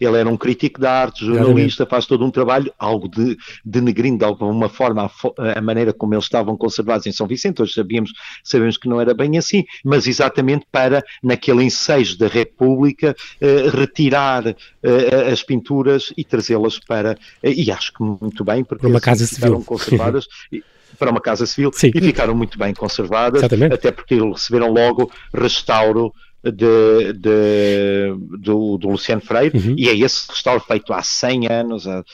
ele 0.00 0.16
era 0.16 0.28
um 0.28 0.36
crítico 0.36 0.80
de 0.80 0.86
arte, 0.86 1.24
jornalista, 1.24 1.82
Exatamente. 1.82 1.90
faz 1.90 2.06
todo 2.06 2.24
um 2.24 2.30
trabalho, 2.30 2.72
algo 2.78 3.08
de 3.08 3.36
denegrindo 3.64 4.18
de 4.18 4.24
alguma 4.24 4.68
forma 4.68 5.04
a, 5.04 5.58
a, 5.58 5.62
maneira 5.62 5.92
como 5.92 6.14
eles 6.14 6.24
estavam 6.24 6.56
conservados 6.56 7.06
em 7.06 7.12
São 7.12 7.26
Vicente, 7.26 7.62
hoje 7.62 7.72
sabíamos, 7.72 8.12
sabemos 8.42 8.76
que 8.76 8.88
não 8.88 9.00
era 9.00 9.14
bem 9.14 9.38
assim, 9.38 9.64
mas 9.84 10.06
exatamente 10.06 10.66
para, 10.70 11.02
naquele 11.22 11.64
ensejo 11.64 12.18
da 12.18 12.28
República, 12.28 13.14
eh, 13.40 13.70
retirar 13.72 14.46
eh, 14.46 15.32
as 15.32 15.42
pinturas 15.42 16.12
e 16.16 16.24
trazê-las 16.24 16.78
para, 16.78 17.16
eh, 17.42 17.52
e 17.52 17.70
acho 17.70 17.92
que 17.92 18.02
muito 18.02 18.44
bem, 18.44 18.64
porque 18.64 18.82
para 18.82 18.90
uma 18.90 19.00
casa 19.00 19.26
civil. 19.26 19.62
conservadas. 19.64 20.26
para 20.98 21.10
uma 21.10 21.20
casa 21.20 21.46
civil 21.46 21.70
Sim. 21.74 21.90
e 21.94 22.00
ficaram 22.00 22.34
muito 22.34 22.58
bem 22.58 22.72
conservadas, 22.72 23.40
Exatamente. 23.40 23.74
até 23.74 23.90
porque 23.90 24.14
receberam 24.14 24.72
logo 24.72 25.10
restauro 25.34 26.12
de, 26.52 27.12
de, 27.12 28.14
do, 28.38 28.78
do 28.78 28.88
Luciano 28.88 29.20
Freire, 29.20 29.56
uhum. 29.56 29.74
e 29.76 29.88
é 29.88 29.96
esse 29.96 30.28
restauro 30.28 30.60
feito 30.60 30.92
há 30.92 31.02
100 31.02 31.48
anos 31.48 31.86
uh, 31.86 32.04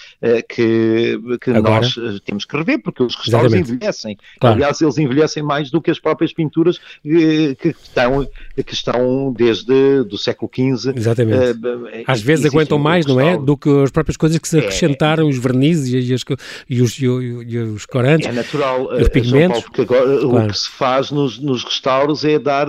que, 0.48 1.18
que 1.40 1.50
nós 1.50 1.96
uh, 1.96 2.20
temos 2.20 2.44
que 2.44 2.56
rever, 2.56 2.80
porque 2.82 3.02
os 3.02 3.14
restauros 3.14 3.52
Exatamente. 3.52 3.72
envelhecem. 3.72 4.18
Claro. 4.40 4.56
Aliás, 4.56 4.80
eles 4.80 4.98
envelhecem 4.98 5.42
mais 5.42 5.70
do 5.70 5.80
que 5.80 5.90
as 5.90 5.98
próprias 5.98 6.32
pinturas 6.32 6.76
uh, 6.76 6.80
que, 7.04 7.68
estão, 7.68 8.28
que 8.56 8.74
estão 8.74 9.32
desde 9.36 10.04
do 10.04 10.18
século 10.18 10.50
XV. 10.52 10.92
Exatamente. 10.96 11.58
Às 12.06 12.20
vezes 12.20 12.46
aguentam 12.46 12.78
mais, 12.78 13.06
não 13.06 13.20
é? 13.20 13.36
Do 13.36 13.56
que 13.56 13.68
as 13.82 13.90
próprias 13.90 14.16
coisas 14.16 14.38
que 14.38 14.48
se 14.48 14.58
é. 14.58 14.60
acrescentaram, 14.60 15.26
é, 15.26 15.30
os 15.30 15.38
vernizes 15.38 15.92
e, 15.92 16.14
as, 16.14 16.24
e, 16.68 16.82
os, 16.82 16.98
e, 16.98 17.04
e 17.04 17.58
os 17.58 17.86
corantes. 17.86 18.28
É 18.28 18.32
natural, 18.32 18.86
os 18.92 19.08
pigmentos. 19.08 19.60
Paulo, 19.60 19.62
porque 19.64 19.80
agora 19.82 20.20
claro. 20.20 20.46
o 20.46 20.48
que 20.48 20.58
se 20.58 20.68
faz 20.68 21.10
nos, 21.10 21.38
nos 21.38 21.64
restauros 21.64 22.24
é 22.24 22.38
dar 22.38 22.66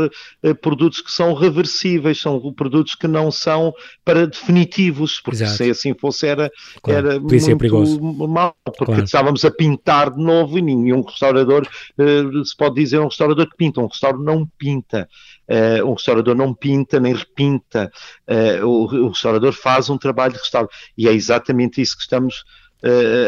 produtos 0.61 1.01
que 1.01 1.11
são 1.11 1.33
reversíveis, 1.53 2.19
são 2.19 2.53
produtos 2.53 2.95
que 2.95 3.07
não 3.07 3.31
são 3.31 3.73
para 4.03 4.27
definitivos, 4.27 5.19
porque 5.19 5.43
Exato. 5.43 5.57
se 5.57 5.69
assim 5.69 5.93
fosse 5.93 6.27
era, 6.27 6.51
claro. 6.81 7.07
era 7.07 7.19
muito 7.19 8.27
mal, 8.27 8.55
porque 8.63 8.85
claro. 8.85 9.03
estávamos 9.03 9.45
a 9.45 9.51
pintar 9.51 10.11
de 10.11 10.21
novo 10.21 10.57
e 10.57 10.61
nenhum 10.61 11.01
restaurador 11.01 11.67
uh, 11.97 12.45
se 12.45 12.55
pode 12.55 12.75
dizer 12.75 12.99
um 12.99 13.07
restaurador 13.07 13.49
que 13.49 13.57
pinta, 13.57 13.81
um 13.81 13.87
restaurador 13.87 14.25
não 14.25 14.45
pinta. 14.57 15.07
Uh, 15.47 15.85
um 15.85 15.93
restaurador 15.93 16.35
não 16.35 16.53
pinta 16.53 17.01
nem 17.01 17.13
repinta, 17.13 17.91
uh, 18.29 18.65
o, 18.65 18.85
o, 18.85 19.07
restaurador 19.09 19.51
faz 19.51 19.89
um 19.89 19.97
trabalho 19.97 20.33
de 20.33 20.39
restauro 20.39 20.69
e 20.97 21.05
é 21.07 21.11
exatamente 21.11 21.81
isso 21.81 21.97
que 21.97 22.03
estamos 22.03 22.45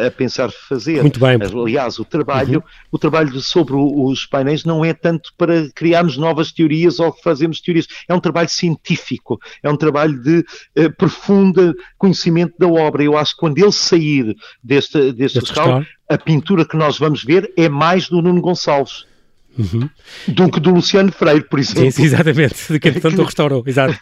a 0.06 0.12
pensar 0.12 0.52
fazer. 0.52 1.02
Muito 1.02 1.20
bem. 1.20 1.38
Aliás, 1.42 1.98
o 2.00 2.06
trabalho, 2.06 2.60
uhum. 2.60 2.88
o 2.92 2.98
trabalho 2.98 3.40
sobre 3.40 3.76
os 3.76 4.26
painéis 4.26 4.66
não 4.66 4.84
é 4.84 4.94
tanto 4.94 5.34
para 5.38 5.70
criarmos 5.74 6.18
novas 6.18 6.52
teorias 6.52 7.00
ou 7.00 7.14
fazermos 7.14 7.62
teorias, 7.62 7.88
é 8.08 8.14
um 8.14 8.20
trabalho 8.20 8.50
científico, 8.50 9.40
é 9.64 9.70
um 9.70 9.78
trabalho 9.78 10.22
de 10.22 10.40
uh, 10.78 10.92
profundo 10.98 11.74
conhecimento 11.98 12.54
da 12.60 12.68
obra. 12.68 13.04
Eu 13.04 13.18
acho 13.18 13.34
que 13.34 13.40
quando 13.40 13.58
ele 13.58 13.72
sair 13.72 14.36
deste, 14.64 15.12
deste 15.14 15.40
restauro, 15.40 15.86
a 16.10 16.18
pintura 16.18 16.66
que 16.66 16.78
nós 16.78 16.98
vamos 16.98 17.24
ver 17.24 17.52
é 17.58 17.70
mais 17.70 18.10
do 18.10 18.22
Nuno 18.22 18.42
Gonçalves. 18.42 19.06
Uhum. 19.58 19.90
do 20.28 20.52
que 20.52 20.60
do 20.60 20.72
Luciano 20.72 21.12
Freire, 21.12 21.44
por 21.50 21.60
exemplo. 21.60 21.84
Sim, 21.84 21.92
sim 21.92 22.04
exatamente, 22.04 22.56
de 22.70 22.80
quem 22.80 22.92
tanto 23.00 23.24
restaurou, 23.24 23.64
exato. 23.66 23.98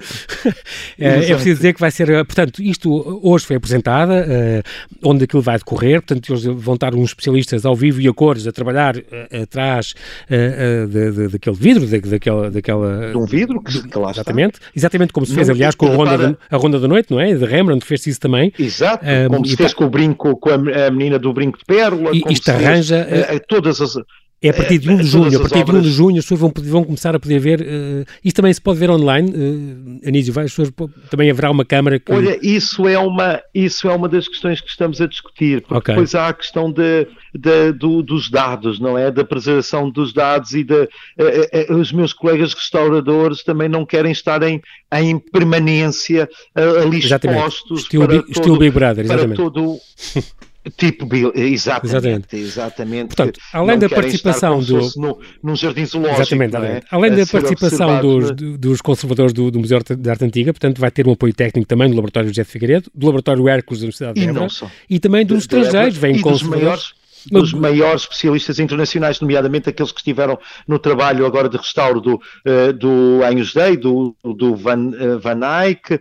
é, 0.97 1.07
é 1.07 1.33
preciso 1.35 1.57
dizer 1.57 1.73
que 1.73 1.79
vai 1.79 1.91
ser, 1.91 2.09
eh, 2.09 2.23
portanto, 2.23 2.61
isto 2.61 3.19
hoje 3.21 3.45
foi 3.45 3.57
apresentada, 3.57 4.25
uh, 4.25 5.07
onde 5.07 5.25
aquilo 5.25 5.43
vai 5.43 5.57
decorrer, 5.57 6.01
portanto, 6.01 6.31
eles 6.31 6.43
vão 6.43 6.73
estar 6.73 6.95
uns 6.95 7.09
especialistas 7.09 7.65
ao 7.65 7.75
vivo 7.75 8.01
e 8.01 8.07
a 8.07 8.13
cores 8.13 8.47
a 8.47 8.51
trabalhar 8.51 8.97
uh, 8.97 9.43
atrás 9.43 9.93
uh, 10.25 10.87
de, 10.87 11.11
de, 11.11 11.27
daquele 11.29 11.55
vidro, 11.55 11.85
de, 11.85 11.99
daquela, 11.99 12.49
daquela... 12.49 13.11
De 13.11 13.17
um 13.17 13.25
vidro 13.25 13.61
que, 13.61 13.87
que 13.87 13.97
lá 13.97 14.09
Exatamente, 14.09 14.55
está. 14.55 14.67
exatamente 14.75 15.13
como 15.13 15.25
se 15.25 15.35
fez, 15.35 15.49
aliás, 15.49 15.75
com 15.75 15.85
a 15.85 15.95
ronda, 15.95 16.17
para... 16.17 16.27
de, 16.29 16.37
a 16.49 16.57
ronda 16.57 16.79
da 16.79 16.87
Noite, 16.87 17.11
não 17.11 17.19
é? 17.19 17.33
De 17.33 17.45
Rembrandt 17.45 17.85
fez 17.85 18.07
isso 18.07 18.19
também. 18.19 18.51
Exato, 18.57 19.05
como 19.29 19.45
se 19.45 19.55
fez 19.55 19.73
com 19.73 19.85
o 19.85 19.89
brinco, 19.89 20.35
com 20.37 20.49
a, 20.49 20.87
a 20.87 20.91
menina 20.91 21.19
do 21.19 21.31
brinco 21.31 21.59
de 21.59 21.65
pérola. 21.65 22.09
E 22.11 22.23
isto 22.31 22.49
arranja... 22.49 23.05
Fez, 23.05 23.41
todas 23.47 23.81
as 23.81 23.95
é 24.43 24.49
a 24.49 24.53
partir 24.53 24.77
de 24.77 24.89
1 24.89 24.97
de 24.97 25.03
junho. 25.03 25.37
A 25.37 25.39
partir 25.39 25.63
de 25.63 25.71
1 25.71 25.81
de 25.81 25.89
junho 25.89 26.17
as 26.19 26.25
pessoas 26.25 26.41
vão, 26.41 26.53
vão 26.55 26.83
começar 26.83 27.15
a 27.15 27.19
poder 27.19 27.39
ver. 27.39 27.61
Uh, 27.61 28.05
isto 28.23 28.35
também 28.35 28.53
se 28.53 28.61
pode 28.61 28.77
ver 28.77 28.91
online, 28.91 29.31
uh, 29.31 30.07
Anísio. 30.07 30.33
Vai, 30.33 30.43
as 30.43 30.51
pessoas, 30.51 30.69
também 31.09 31.31
haverá 31.31 31.49
uma 31.49 31.63
câmara 31.63 31.97
que. 31.97 32.11
Olha, 32.11 32.37
isso 32.41 32.85
é 32.85 32.99
uma, 32.99 33.41
isso 33.53 33.87
é 33.87 33.95
uma 33.95 34.09
das 34.09 34.27
questões 34.27 34.59
que 34.59 34.69
estamos 34.69 34.99
a 34.99 35.07
discutir. 35.07 35.61
Porque 35.61 35.75
okay. 35.75 35.95
depois 35.95 36.13
há 36.13 36.27
a 36.27 36.33
questão 36.33 36.69
de, 36.69 37.07
de, 37.33 37.71
do, 37.71 38.03
dos 38.03 38.29
dados, 38.29 38.81
não 38.81 38.97
é? 38.97 39.09
Da 39.09 39.23
preservação 39.23 39.89
dos 39.89 40.11
dados 40.11 40.53
e 40.53 40.65
de. 40.65 40.73
Uh, 40.73 41.71
uh, 41.71 41.77
os 41.77 41.93
meus 41.93 42.11
colegas 42.11 42.53
restauradores 42.53 43.43
também 43.43 43.69
não 43.69 43.85
querem 43.85 44.11
estar 44.11 44.43
em, 44.43 44.61
em 44.93 45.19
permanência 45.19 46.27
ali 46.53 46.97
exatamente. 46.97 47.37
expostos. 47.39 47.81
Estilo, 47.83 48.05
para 48.05 48.17
estilo 48.17 48.45
todo, 48.45 48.59
Big 48.59 48.71
Brother, 48.71 49.05
exatamente. 49.05 49.35
Para 49.37 49.45
todo, 49.45 49.77
Tipo, 50.77 51.09
exatamente, 51.35 52.37
exatamente. 52.37 52.37
exatamente. 52.37 53.07
Portanto, 53.07 53.39
além 53.51 53.77
da 53.77 53.89
participação 53.89 54.61
do. 54.61 54.79
No, 54.95 55.19
num 55.43 55.55
jardim 55.57 55.85
zoológico. 55.85 56.21
Exatamente, 56.21 56.55
é? 56.55 56.81
além 56.89 57.11
da 57.11 57.25
participação 57.25 57.99
dos, 57.99 58.31
dos 58.57 58.81
conservadores 58.81 59.33
do, 59.33 59.51
do, 59.51 59.59
Museu 59.59 59.79
de 59.81 60.09
Arte 60.09 60.23
Antiga, 60.23 60.53
portanto, 60.53 60.79
vai 60.79 60.89
ter 60.89 61.05
um 61.05 61.11
apoio 61.11 61.33
técnico 61.33 61.67
também 61.67 61.89
do 61.89 61.95
Laboratório 61.95 62.29
José 62.29 62.43
de 62.43 62.49
Figueiredo, 62.49 62.89
do 62.95 63.05
Laboratório 63.05 63.49
Hércules 63.49 63.81
da 63.81 63.85
Universidade 63.85 64.19
de 64.19 64.25
Évora 64.25 64.47
e, 64.89 64.95
e 64.95 64.99
também 64.99 65.25
dos 65.25 65.39
estrangeiros, 65.39 65.97
vêm 65.97 66.21
conservadores 66.21 66.93
dos 67.31 67.53
maiores 67.53 68.03
especialistas 68.03 68.59
internacionais, 68.59 69.19
nomeadamente 69.19 69.69
aqueles 69.69 69.91
que 69.91 69.99
estiveram 69.99 70.37
no 70.67 70.79
trabalho 70.79 71.25
agora 71.25 71.47
de 71.49 71.57
restauro 71.57 72.01
do, 72.01 72.15
uh, 72.15 72.73
do 72.73 73.21
Anjos 73.23 73.53
Day, 73.53 73.77
do, 73.77 74.15
do 74.23 74.55
Van, 74.55 74.87
uh, 74.89 75.19
Van 75.19 75.39
Eyck, 75.63 75.95
uh, 75.95 75.99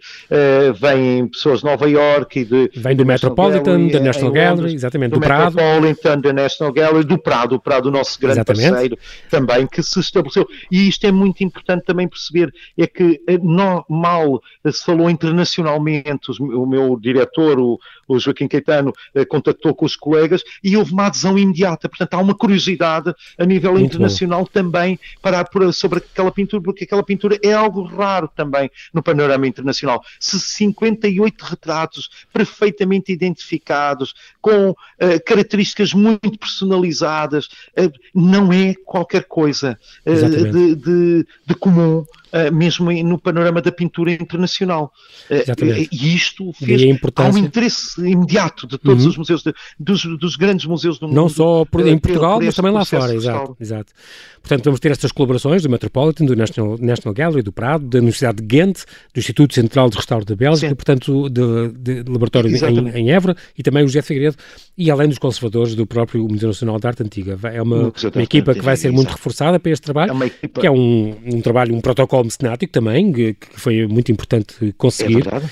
vêm 0.74 1.28
pessoas 1.28 1.60
de 1.60 1.66
Nova 1.66 1.88
York 1.88 2.40
e 2.40 2.44
de... 2.44 2.70
Vem 2.76 2.96
do, 2.96 3.04
Metropolitan, 3.04 3.88
da 3.88 4.00
National 4.00 4.32
Gallery, 4.32 4.74
exatamente, 4.74 5.10
do, 5.10 5.16
do 5.16 5.20
Prado. 5.20 5.56
Metropolitan, 5.56 6.20
da 6.20 6.32
National 6.32 6.72
Gallery, 6.72 7.04
do 7.04 7.18
Prado, 7.18 7.54
o 7.54 7.60
Prado, 7.60 7.86
o 7.86 7.92
nosso 7.92 8.18
grande 8.20 8.38
exatamente. 8.38 8.70
parceiro 8.70 8.98
também, 9.30 9.66
que 9.66 9.82
se 9.82 10.00
estabeleceu. 10.00 10.46
E 10.70 10.88
isto 10.88 11.06
é 11.06 11.12
muito 11.12 11.44
importante 11.44 11.84
também 11.84 12.08
perceber, 12.08 12.52
é 12.76 12.86
que 12.86 13.20
não, 13.42 13.84
mal 13.88 14.42
se 14.70 14.84
falou 14.84 15.10
internacionalmente, 15.10 16.30
o 16.40 16.66
meu 16.66 16.98
diretor, 16.98 17.58
o, 17.58 17.78
o 18.08 18.18
Joaquim 18.18 18.48
Caetano, 18.48 18.92
contactou 19.28 19.74
com 19.74 19.84
os 19.84 19.96
colegas 19.96 20.42
e 20.62 20.76
houve 20.76 20.92
uma 20.92 21.11
adesão 21.12 21.38
imediata. 21.38 21.88
Portanto, 21.88 22.14
há 22.14 22.18
uma 22.18 22.34
curiosidade 22.34 23.14
a 23.38 23.44
nível 23.44 23.72
Muito 23.72 23.84
internacional 23.84 24.40
bom. 24.40 24.50
também 24.52 24.98
para, 25.20 25.44
sobre 25.72 25.98
aquela 25.98 26.32
pintura, 26.32 26.62
porque 26.62 26.84
aquela 26.84 27.02
pintura 27.02 27.38
é 27.42 27.52
algo 27.52 27.82
raro 27.82 28.28
também 28.34 28.70
no 28.92 29.02
panorama 29.02 29.46
internacional. 29.46 30.02
Se 30.18 30.40
58 30.40 31.42
retratos 31.42 32.10
perfeitamente 32.32 33.12
identificados, 33.12 34.14
com 34.40 34.70
uh, 34.70 34.76
características 35.24 35.92
muito 35.92 36.38
personalizadas, 36.38 37.46
uh, 37.78 37.92
não 38.14 38.52
é 38.52 38.74
qualquer 38.84 39.24
coisa 39.24 39.78
uh, 40.06 40.28
de, 40.28 40.74
de, 40.74 41.26
de 41.46 41.54
comum 41.54 42.04
mesmo 42.52 42.90
no 43.04 43.18
panorama 43.18 43.60
da 43.60 43.70
pintura 43.70 44.12
internacional. 44.12 44.92
Uh, 45.30 45.88
e 45.90 46.14
isto 46.14 46.52
fez 46.52 46.82
e 46.82 46.98
há 47.16 47.28
um 47.28 47.38
interesse 47.38 48.00
imediato 48.00 48.66
de 48.66 48.78
todos 48.78 49.04
uhum. 49.04 49.10
os 49.10 49.16
museus, 49.16 49.42
de, 49.42 49.54
dos, 49.78 50.04
dos, 50.18 50.36
grandes 50.36 50.66
museus 50.66 50.98
do 50.98 51.06
mundo. 51.06 51.16
Não 51.16 51.28
só 51.28 51.64
por, 51.64 51.86
em 51.86 51.98
Portugal, 51.98 52.40
mas 52.42 52.54
também 52.54 52.72
lá 52.72 52.84
fora. 52.84 53.14
Exato, 53.14 53.56
exato. 53.60 53.92
Portanto, 54.40 54.64
vamos 54.64 54.80
ter 54.80 54.90
estas 54.90 55.12
colaborações 55.12 55.62
do 55.62 55.70
Metropolitan, 55.70 56.24
do 56.24 56.34
National, 56.34 56.76
National 56.78 57.14
Gallery, 57.14 57.42
do 57.42 57.52
Prado, 57.52 57.86
da 57.86 57.98
Universidade 57.98 58.38
de 58.38 58.44
Ghent, 58.44 58.80
do 59.14 59.18
Instituto 59.18 59.54
Central 59.54 59.88
de 59.88 59.96
Restauro 59.96 60.24
da 60.24 60.34
Bélgica, 60.34 60.68
Sim. 60.68 60.74
portanto, 60.74 61.30
de, 61.30 61.68
de, 61.78 62.02
de 62.02 62.10
laboratório 62.10 62.50
em, 62.50 62.88
em, 62.98 63.12
Évora 63.12 63.36
e 63.56 63.62
também 63.62 63.84
o 63.84 63.86
José 63.86 64.02
Figueiredo, 64.02 64.36
e 64.76 64.90
além 64.90 65.08
dos 65.08 65.18
conservadores 65.18 65.74
do 65.74 65.86
próprio 65.86 66.26
Museu 66.26 66.48
Nacional 66.48 66.80
de 66.80 66.86
Arte 66.86 67.02
Antiga. 67.02 67.38
É 67.52 67.62
uma, 67.62 67.92
uma 68.14 68.22
equipa 68.22 68.52
que 68.54 68.62
vai 68.62 68.76
ser 68.76 68.90
muito 68.90 69.10
reforçada 69.10 69.60
para 69.60 69.70
este 69.70 69.84
trabalho, 69.84 70.12
é 70.24 70.48
que 70.48 70.66
é 70.66 70.70
um, 70.70 71.14
um 71.24 71.40
trabalho, 71.40 71.74
um 71.74 71.80
protocolo 71.80 72.21
futebol 72.22 72.24
mecenático 72.24 72.72
também, 72.72 73.12
que, 73.12 73.34
que 73.34 73.60
foi 73.60 73.86
muito 73.86 74.10
importante 74.12 74.72
conseguir. 74.76 75.26
É 75.28 75.42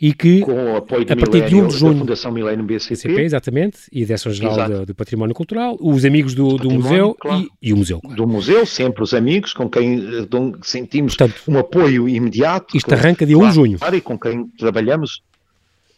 e 0.00 0.14
que, 0.14 0.40
Com 0.40 0.72
o 0.72 0.76
apoio 0.76 1.02
a 1.02 1.16
partir 1.16 1.46
de 1.46 1.54
1 1.54 1.68
de 1.68 1.76
junho, 1.76 1.92
da 1.94 1.98
Fundação 2.00 2.32
Milênio 2.32 2.64
BCP, 2.64 3.08
BCP, 3.08 3.22
exatamente, 3.22 3.78
e 3.92 4.04
Direção-Geral 4.04 4.68
do, 4.68 4.86
do, 4.86 4.94
Património 4.94 5.34
Cultural, 5.34 5.76
os 5.80 6.04
amigos 6.04 6.34
do, 6.34 6.56
do 6.56 6.70
museu 6.70 7.16
claro. 7.18 7.42
e, 7.62 7.68
e, 7.68 7.72
o 7.72 7.76
museu. 7.76 8.00
Claro. 8.00 8.16
Do 8.16 8.26
museu, 8.26 8.64
sempre 8.64 9.02
os 9.02 9.12
amigos, 9.12 9.52
com 9.52 9.68
quem 9.68 9.98
eh, 9.98 10.58
sentimos 10.62 11.16
Portanto, 11.16 11.42
um 11.48 11.58
apoio 11.58 12.08
imediato. 12.08 12.76
Isto 12.76 12.88
com, 12.88 12.94
arranca 12.94 13.26
dia 13.26 13.36
1 13.36 13.48
de 13.48 13.54
junho. 13.54 13.78
E 13.92 14.00
com 14.00 14.18
quem 14.18 14.46
trabalhamos 14.58 15.22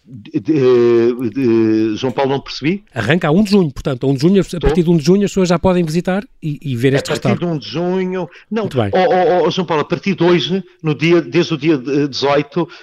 de, 0.04 0.40
de, 0.40 1.30
de, 1.30 1.96
João 1.96 2.12
Paulo 2.12 2.32
não 2.32 2.40
percebi. 2.40 2.84
Arranca 2.92 3.28
a 3.28 3.30
1 3.30 3.44
de 3.44 3.50
junho, 3.50 3.72
portanto, 3.72 4.06
a 4.06 4.10
1 4.10 4.14
de 4.14 4.20
junho, 4.20 4.42
a 4.42 4.60
partir 4.60 4.82
de 4.82 4.90
1 4.90 4.96
de 4.96 5.04
junho 5.04 5.24
as 5.24 5.30
pessoas 5.30 5.48
já 5.48 5.58
podem 5.58 5.84
visitar 5.84 6.24
e, 6.42 6.58
e 6.60 6.76
ver 6.76 6.94
este 6.94 7.10
restaurante. 7.10 7.44
A 7.44 7.46
partir 7.46 7.52
de 7.52 7.56
1 7.56 7.58
de 7.58 7.68
junho, 7.68 8.28
não, 8.50 8.64
oh, 8.64 9.42
oh, 9.42 9.46
oh, 9.46 9.50
João 9.50 9.66
Paulo, 9.66 9.82
a 9.82 9.86
partir 9.86 10.16
de 10.16 10.24
hoje, 10.24 10.64
no 10.82 10.94
dia, 10.94 11.22
desde 11.22 11.54
o 11.54 11.56
dia 11.56 11.78
18, 11.78 12.62
uh, 12.62 12.68
eh, 12.68 12.74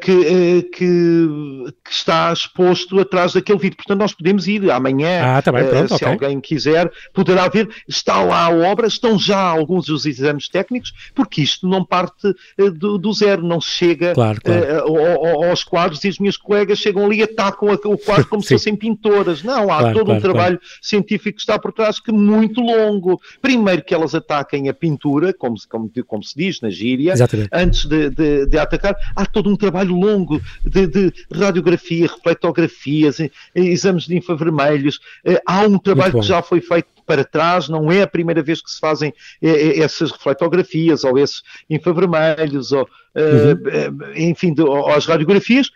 que, 0.00 0.12
uh, 0.12 0.70
que, 0.70 1.72
que, 1.84 1.90
está 1.90 2.32
exposto 2.32 2.98
atrás 3.00 3.32
daquele 3.32 3.58
vídeo. 3.58 3.76
Portanto, 3.76 3.98
nós 3.98 4.14
podemos 4.14 4.46
ir 4.46 4.70
amanhã, 4.70 5.36
ah, 5.36 5.42
tá 5.42 5.50
bem, 5.50 5.66
pronto, 5.66 5.86
uh, 5.86 5.88
se 5.88 6.04
okay. 6.04 6.08
alguém 6.08 6.40
quiser, 6.40 6.90
poderá 7.12 7.48
ver, 7.48 7.68
está 7.88 8.22
lá 8.22 8.46
a 8.46 8.50
obra, 8.50 8.86
estão 8.86 9.18
já 9.18 9.38
alguns 9.38 9.86
dos 9.86 10.06
exames 10.06 10.48
técnicos, 10.48 10.92
porque 11.14 11.42
isto 11.42 11.66
não 11.68 11.84
parte 11.84 12.34
do, 12.76 12.98
do, 12.98 13.12
zero, 13.12 13.42
não 13.42 13.60
se 13.60 13.70
chega 13.70 14.14
claro, 14.14 14.40
claro. 14.42 15.44
aos 15.44 15.64
quadros 15.64 16.04
e 16.04 16.08
as 16.08 16.18
minhas 16.18 16.36
colegas 16.36 16.78
chegam 16.78 17.04
ali 17.04 17.18
e 17.18 17.22
atacam 17.22 17.68
o 17.84 17.98
quadro 17.98 18.26
como 18.26 18.42
se 18.44 18.54
fossem 18.54 18.76
pintoras. 18.76 19.42
Não, 19.42 19.72
há 19.72 19.78
claro, 19.78 19.98
todo 19.98 20.12
um 20.12 20.20
trabalho 20.20 20.60
científico 20.80 21.36
que 21.36 21.42
está 21.42 21.58
por 21.58 21.72
trás 21.72 21.98
que 21.98 22.10
é 22.10 22.14
muito 22.14 22.60
longo. 22.60 23.20
Primeiro 23.40 23.82
que 23.84 23.94
elas 23.94 24.14
ataquem 24.14 24.68
a 24.68 24.74
pintura, 24.74 25.32
como, 25.32 25.56
como, 25.68 25.90
como 26.06 26.22
se 26.22 26.36
diz 26.36 26.60
na 26.60 26.70
gíria, 26.70 27.12
Exatamente. 27.12 27.48
antes 27.52 27.86
de, 27.86 28.10
de, 28.10 28.46
de, 28.46 28.58
atacar, 28.58 28.96
há 29.14 29.26
todo 29.26 29.50
um 29.50 29.56
trabalho 29.64 29.94
longo 29.94 30.40
de, 30.64 30.86
de 30.86 31.12
radiografia, 31.32 32.06
reflectografias, 32.06 33.18
exames 33.54 34.04
de 34.04 34.16
infravermelhos. 34.16 35.00
Eh, 35.24 35.40
há 35.46 35.62
um 35.62 35.78
trabalho 35.78 36.20
que 36.20 36.26
já 36.26 36.42
foi 36.42 36.60
feito 36.60 36.88
para 37.06 37.24
trás, 37.24 37.68
não 37.68 37.90
é 37.90 38.02
a 38.02 38.06
primeira 38.06 38.42
vez 38.42 38.60
que 38.60 38.70
se 38.70 38.78
fazem 38.78 39.12
eh, 39.40 39.48
eh, 39.48 39.80
essas 39.80 40.10
reflectografias 40.10 41.04
ou 41.04 41.18
esses 41.18 41.42
infravermelhos, 41.68 42.72
ou, 42.72 42.88
uhum. 43.14 43.98
enfim, 44.16 44.52
de, 44.52 44.62
ou 44.62 44.88
as 44.90 45.06
radiografias, 45.06 45.70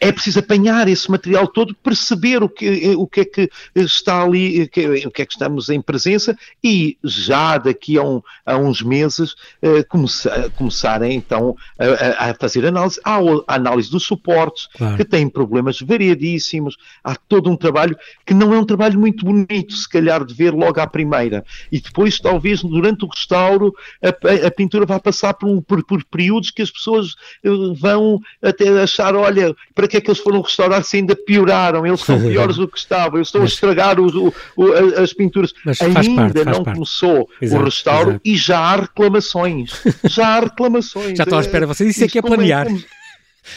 é 0.00 0.10
preciso 0.10 0.40
apanhar 0.40 0.88
esse 0.88 1.08
material 1.08 1.46
todo, 1.46 1.74
perceber 1.76 2.42
o 2.42 2.48
que, 2.48 2.94
o 2.96 3.06
que 3.06 3.20
é 3.20 3.24
que 3.24 3.50
está 3.76 4.22
ali, 4.22 4.64
o 4.64 5.10
que 5.10 5.22
é 5.22 5.26
que 5.26 5.32
estamos 5.32 5.68
em 5.68 5.80
presença 5.80 6.36
e 6.62 6.98
já 7.04 7.56
daqui 7.56 7.96
a, 7.96 8.02
um, 8.02 8.20
a 8.44 8.56
uns 8.56 8.82
meses 8.82 9.36
eh, 9.62 9.84
começar, 9.84 10.50
começarem 10.50 11.14
então 11.14 11.56
a, 11.78 12.30
a, 12.30 12.34
fazer 12.34 12.66
análise. 12.66 13.00
Há 13.04 13.18
a 13.46 13.54
análise 13.54 13.90
dos 13.90 14.02
suportes, 14.02 14.68
claro. 14.76 14.96
que 14.96 15.04
têm 15.04 15.28
problemas 15.28 15.80
variadíssimos, 15.80 16.76
há 17.02 17.14
todo 17.14 17.48
um 17.48 17.56
trabalho 17.56 17.96
que 18.26 18.34
não 18.34 18.52
é 18.52 18.58
um 18.58 18.66
trabalho 18.66 18.98
muito 18.98 19.24
bonito, 19.24 19.72
se 19.72 19.88
calhar, 19.88 20.24
de 20.24 20.34
ver 20.34 20.52
logo 20.52 20.80
à 20.80 20.86
primeira. 20.86 21.44
E 21.70 21.80
depois, 21.80 22.18
talvez, 22.18 22.62
durante 22.62 23.04
o 23.04 23.08
restauro, 23.08 23.72
a, 24.02 24.48
a 24.48 24.50
pintura 24.50 24.84
vai 24.84 24.98
passar 24.98 25.34
por, 25.34 25.62
por, 25.62 25.84
por 25.84 26.04
períodos 26.04 26.50
que 26.50 26.62
as 26.62 26.70
pessoas 26.70 27.14
eh, 27.44 27.50
vão 27.76 28.20
até 28.42 28.68
achar, 28.82 29.14
olha, 29.14 29.43
para 29.74 29.88
que 29.88 29.96
é 29.96 30.00
que 30.00 30.10
eles 30.10 30.20
foram 30.20 30.40
restaurar 30.40 30.82
se 30.84 30.96
ainda 30.96 31.16
pioraram? 31.16 31.86
Eles 31.86 32.00
são 32.00 32.20
piores 32.20 32.56
do 32.56 32.68
que 32.68 32.78
estavam, 32.78 33.18
eles 33.18 33.28
estão 33.28 33.40
mas, 33.40 33.50
a 33.50 33.54
estragar 33.54 34.00
os, 34.00 34.14
o, 34.14 34.32
o, 34.56 34.72
as 35.00 35.12
pinturas. 35.12 35.52
ainda 35.80 35.94
parte, 35.94 36.44
não 36.44 36.64
parte. 36.64 36.74
começou 36.74 37.28
exato, 37.40 37.62
o 37.62 37.64
restauro 37.64 38.10
exato. 38.10 38.22
e 38.24 38.36
já 38.36 38.58
há 38.58 38.76
reclamações. 38.76 39.72
Já 40.08 40.28
há 40.28 40.40
reclamações. 40.40 41.16
já 41.16 41.24
estão 41.24 41.38
à 41.38 41.40
espera, 41.40 41.66
vocês 41.66 41.90
isso 41.90 42.04
é 42.04 42.08
que 42.08 42.18
é 42.18 42.22
planear. 42.22 42.66
Como... 42.66 42.78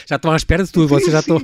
Já 0.06 0.16
estão 0.16 0.32
à 0.32 0.36
espera 0.36 0.64
de 0.64 0.72
tudo, 0.72 0.88
vocês 0.88 1.12
já 1.12 1.20
estão. 1.20 1.40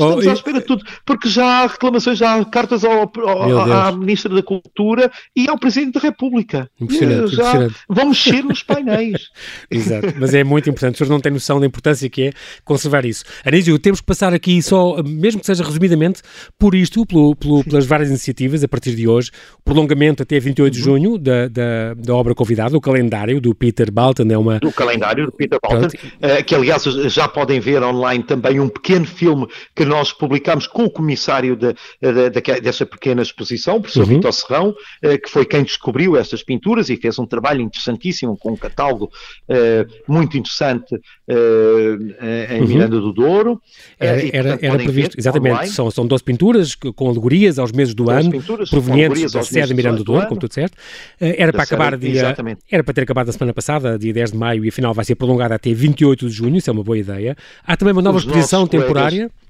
Estamos 0.00 0.26
oh, 0.26 0.30
à 0.30 0.32
espera 0.32 0.60
de 0.60 0.66
tudo, 0.66 0.84
porque 1.04 1.28
já 1.28 1.44
há 1.44 1.66
reclamações, 1.66 2.18
já 2.18 2.36
há 2.36 2.44
cartas 2.44 2.84
ao, 2.84 3.10
ao, 3.26 3.72
à 3.72 3.92
Ministra 3.92 4.34
da 4.34 4.42
Cultura 4.42 5.10
e 5.36 5.48
ao 5.48 5.58
Presidente 5.58 5.94
da 5.94 6.00
República. 6.00 6.70
Impressionante, 6.80 7.34
já 7.34 7.42
impressionante. 7.42 7.74
Vão 7.88 8.08
mexer 8.08 8.44
nos 8.44 8.62
painéis. 8.62 9.28
Exato, 9.70 10.14
mas 10.18 10.34
é 10.34 10.42
muito 10.42 10.70
importante, 10.70 10.92
as 10.92 10.98
pessoas 10.98 11.10
não 11.10 11.20
têm 11.20 11.32
noção 11.32 11.60
da 11.60 11.66
importância 11.66 12.08
que 12.08 12.28
é 12.28 12.32
conservar 12.64 13.04
isso. 13.04 13.24
Anísio, 13.44 13.78
temos 13.78 14.00
que 14.00 14.06
passar 14.06 14.32
aqui 14.32 14.62
só, 14.62 15.02
mesmo 15.02 15.40
que 15.40 15.46
seja 15.46 15.62
resumidamente, 15.62 16.22
por 16.58 16.74
isto, 16.74 17.04
pelo, 17.04 17.36
pelo, 17.36 17.64
pelas 17.64 17.86
várias 17.86 18.08
iniciativas 18.08 18.64
a 18.64 18.68
partir 18.68 18.94
de 18.94 19.06
hoje, 19.06 19.30
o 19.58 19.62
prolongamento 19.62 20.22
até 20.22 20.38
28 20.38 20.72
de 20.72 20.78
uhum. 20.78 20.84
junho 20.84 21.18
da, 21.18 21.48
da, 21.48 21.94
da, 21.94 22.14
obra 22.14 22.34
convidada, 22.34 22.76
o 22.76 22.80
calendário 22.80 23.40
do 23.40 23.54
Peter 23.54 23.90
Balton 23.90 24.26
é 24.30 24.38
uma... 24.38 24.58
Do 24.58 24.72
calendário 24.72 25.26
do 25.26 25.32
Peter 25.32 25.58
Balton, 25.62 25.86
uh, 25.86 26.44
que 26.44 26.54
aliás 26.54 26.84
já 26.84 27.28
podem 27.28 27.60
ver 27.60 27.82
online 27.82 28.24
também 28.24 28.60
um 28.60 28.68
pequeno 28.68 29.06
filme 29.06 29.46
que 29.74 29.84
nós 29.90 30.12
publicamos 30.12 30.68
com 30.68 30.84
o 30.84 30.90
comissário 30.90 31.56
de, 31.56 31.74
de, 32.00 32.30
de, 32.30 32.60
dessa 32.60 32.86
pequena 32.86 33.22
exposição, 33.22 33.76
o 33.76 33.80
professor 33.80 34.06
uhum. 34.06 34.14
Vitor 34.14 34.32
Serrão, 34.32 34.74
eh, 35.02 35.18
que 35.18 35.28
foi 35.28 35.44
quem 35.44 35.64
descobriu 35.64 36.16
estas 36.16 36.44
pinturas 36.44 36.88
e 36.88 36.96
fez 36.96 37.18
um 37.18 37.26
trabalho 37.26 37.60
interessantíssimo 37.60 38.36
com 38.38 38.52
um 38.52 38.56
catálogo 38.56 39.10
eh, 39.48 39.84
muito 40.06 40.38
interessante 40.38 40.94
eh, 41.28 42.56
em 42.56 42.60
uhum. 42.60 42.68
Miranda 42.68 43.00
do 43.00 43.12
Douro. 43.12 43.60
Era, 43.98 44.24
e, 44.24 44.30
portanto, 44.30 44.62
era 44.62 44.78
previsto, 44.78 45.18
exatamente, 45.18 45.68
são, 45.70 45.90
são 45.90 46.06
12 46.06 46.22
pinturas 46.22 46.74
com 46.76 47.08
alegorias 47.08 47.58
aos 47.58 47.72
meses 47.72 47.92
do 47.92 48.08
ano, 48.08 48.30
provenientes 48.70 49.32
da 49.32 49.42
sede 49.42 49.68
de 49.68 49.74
Miranda 49.74 49.98
do 49.98 50.04
Douro, 50.04 50.28
como 50.28 50.40
tu 50.40 50.46
disseste. 50.46 50.76
Era 51.18 51.52
para 51.52 51.64
acabar 51.64 51.96
dia, 51.96 52.36
era 52.70 52.84
para 52.84 52.94
ter 52.94 53.02
acabado 53.02 53.26
na 53.26 53.32
semana 53.32 53.52
passada, 53.52 53.98
dia 53.98 54.12
10 54.12 54.30
de 54.30 54.38
maio, 54.38 54.64
e 54.64 54.68
afinal 54.68 54.94
vai 54.94 55.04
ser 55.04 55.16
prolongada 55.16 55.56
até 55.56 55.72
28 55.72 56.28
de 56.28 56.32
junho, 56.32 56.56
isso 56.56 56.70
é 56.70 56.72
uma 56.72 56.84
boa 56.84 56.96
ideia. 56.96 57.36
Há 57.66 57.76
também 57.76 57.92
uma 57.92 58.02
nova 58.02 58.18
Os 58.18 58.24
exposição 58.24 58.68
temporária. 58.68 59.28
Colegas 59.28 59.49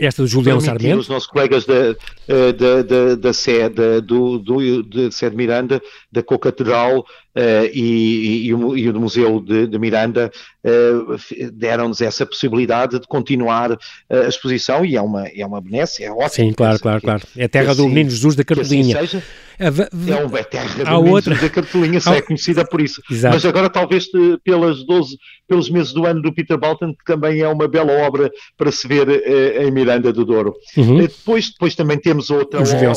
esta 0.00 0.22
do 0.22 0.28
Julião 0.28 0.60
Sarmento. 0.60 1.00
Os 1.00 1.08
nossos 1.08 1.28
colegas 1.28 1.64
da, 1.64 1.92
da, 2.56 2.82
da, 2.82 3.14
da 3.16 3.32
sede, 3.32 4.00
do, 4.00 4.38
do, 4.38 4.82
de 4.82 5.10
sede 5.12 5.36
Miranda, 5.36 5.80
da 6.10 6.22
Co-Catedral 6.22 7.04
uh, 7.36 7.70
e, 7.72 8.46
e, 8.46 8.54
o, 8.54 8.76
e, 8.76 8.88
o, 8.88 9.00
Museu 9.00 9.40
de, 9.40 9.66
de 9.66 9.78
Miranda 9.78 10.30
uh, 10.64 11.50
deram-nos 11.52 12.00
essa 12.00 12.26
possibilidade 12.26 13.00
de 13.00 13.06
continuar 13.06 13.72
uh, 13.72 13.76
a 14.08 14.28
exposição 14.28 14.84
e 14.84 14.96
é 14.96 15.02
uma, 15.02 15.26
é 15.28 15.44
uma 15.44 15.60
benesse, 15.60 16.04
é 16.04 16.10
ótimo. 16.10 16.30
Sim, 16.30 16.52
claro, 16.52 16.78
claro, 16.78 17.00
que, 17.00 17.06
claro. 17.06 17.22
É 17.36 17.44
a 17.44 17.48
terra 17.48 17.74
do 17.74 17.86
Menino 17.88 18.10
Jesus 18.10 18.34
da 18.34 18.44
Cartolinha. 18.44 18.98
Assim 19.00 19.06
seja, 19.06 19.24
é 19.58 20.24
uma 20.24 20.42
terra 20.42 20.84
do 20.84 20.90
Menino 20.90 21.14
outra... 21.14 21.34
Jesus 21.34 21.50
da 21.50 21.54
Cartolinha, 21.54 22.00
só 22.00 22.14
é 22.14 22.22
conhecida 22.22 22.64
por 22.64 22.80
isso. 22.80 23.02
Exato. 23.10 23.34
Mas 23.34 23.44
agora 23.44 23.68
talvez 23.68 24.06
pelas 24.42 24.84
12, 24.84 25.16
pelos 25.46 25.70
meses 25.70 25.92
do 25.92 26.06
ano 26.06 26.22
do 26.22 26.32
Peter 26.32 26.56
Balton, 26.56 26.94
que 26.94 27.04
também 27.04 27.40
é 27.40 27.48
uma 27.48 27.68
bela 27.68 27.92
obra 28.06 28.30
para 28.56 28.72
se 28.72 28.86
ver 28.88 29.08
em 29.60 29.70
Miranda 29.70 30.12
do 30.12 30.24
Douro. 30.24 30.54
Uhum. 30.76 30.98
Depois, 30.98 31.50
depois 31.50 31.74
também 31.74 31.98
temos 31.98 32.30
outra, 32.30 32.60
outra, 32.60 32.92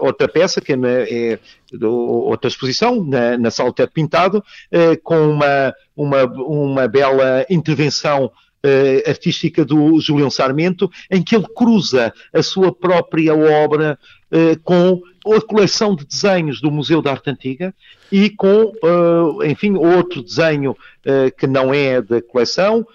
outra 0.00 0.28
peça 0.28 0.60
que 0.60 0.72
é, 0.72 0.76
é 0.76 1.38
outra 1.80 2.48
exposição 2.48 3.04
na, 3.04 3.36
na 3.38 3.50
Sala 3.50 3.72
Teto 3.72 3.92
Pintado, 3.92 4.42
eh, 4.70 4.96
com 4.96 5.30
uma, 5.30 5.74
uma, 5.96 6.24
uma 6.24 6.88
bela 6.88 7.46
intervenção 7.48 8.30
Uh, 8.64 9.10
artística 9.10 9.64
do 9.64 9.98
Julião 9.98 10.30
Sarmento, 10.30 10.88
em 11.10 11.20
que 11.20 11.34
ele 11.34 11.48
cruza 11.52 12.14
a 12.32 12.44
sua 12.44 12.72
própria 12.72 13.34
obra 13.34 13.98
uh, 14.30 14.56
com 14.62 15.00
a 15.34 15.40
coleção 15.40 15.96
de 15.96 16.06
desenhos 16.06 16.60
do 16.60 16.70
Museu 16.70 17.02
da 17.02 17.10
Arte 17.10 17.28
Antiga 17.28 17.74
e 18.12 18.30
com, 18.30 18.66
uh, 18.66 19.44
enfim, 19.44 19.74
outro 19.74 20.22
desenho 20.22 20.76
que 21.36 21.48
não 21.48 21.74
é 21.74 22.00
da 22.00 22.22
coleção, 22.22 22.86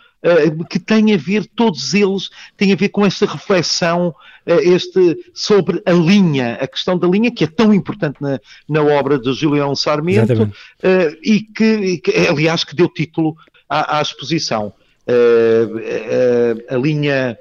que 0.69 0.80
tem 0.80 1.13
a 1.13 1.17
ver, 1.17 1.45
todos 1.45 1.93
eles 1.93 2.30
têm 2.56 2.73
a 2.73 2.75
ver 2.75 2.89
com 2.89 3.06
esta 3.06 3.25
reflexão 3.25 4.13
este, 4.45 5.17
sobre 5.34 5.82
a 5.86 5.91
linha, 5.91 6.58
a 6.62 6.67
questão 6.67 6.97
da 6.97 7.08
linha, 7.08 7.32
que 7.32 7.43
é 7.43 7.47
tão 7.47 7.73
importante 7.73 8.17
na, 8.21 8.39
na 8.67 8.82
obra 8.82 9.19
de 9.19 9.34
Julião 9.34 9.75
Sarmento, 9.75 10.51
e 11.23 11.41
que, 11.41 11.97
que, 11.99 12.12
aliás, 12.27 12.63
que 12.63 12.75
deu 12.75 12.89
título 12.89 13.36
à, 13.69 13.99
à 13.99 14.01
exposição. 14.01 14.73
a 16.69 16.75
linha 16.77 17.38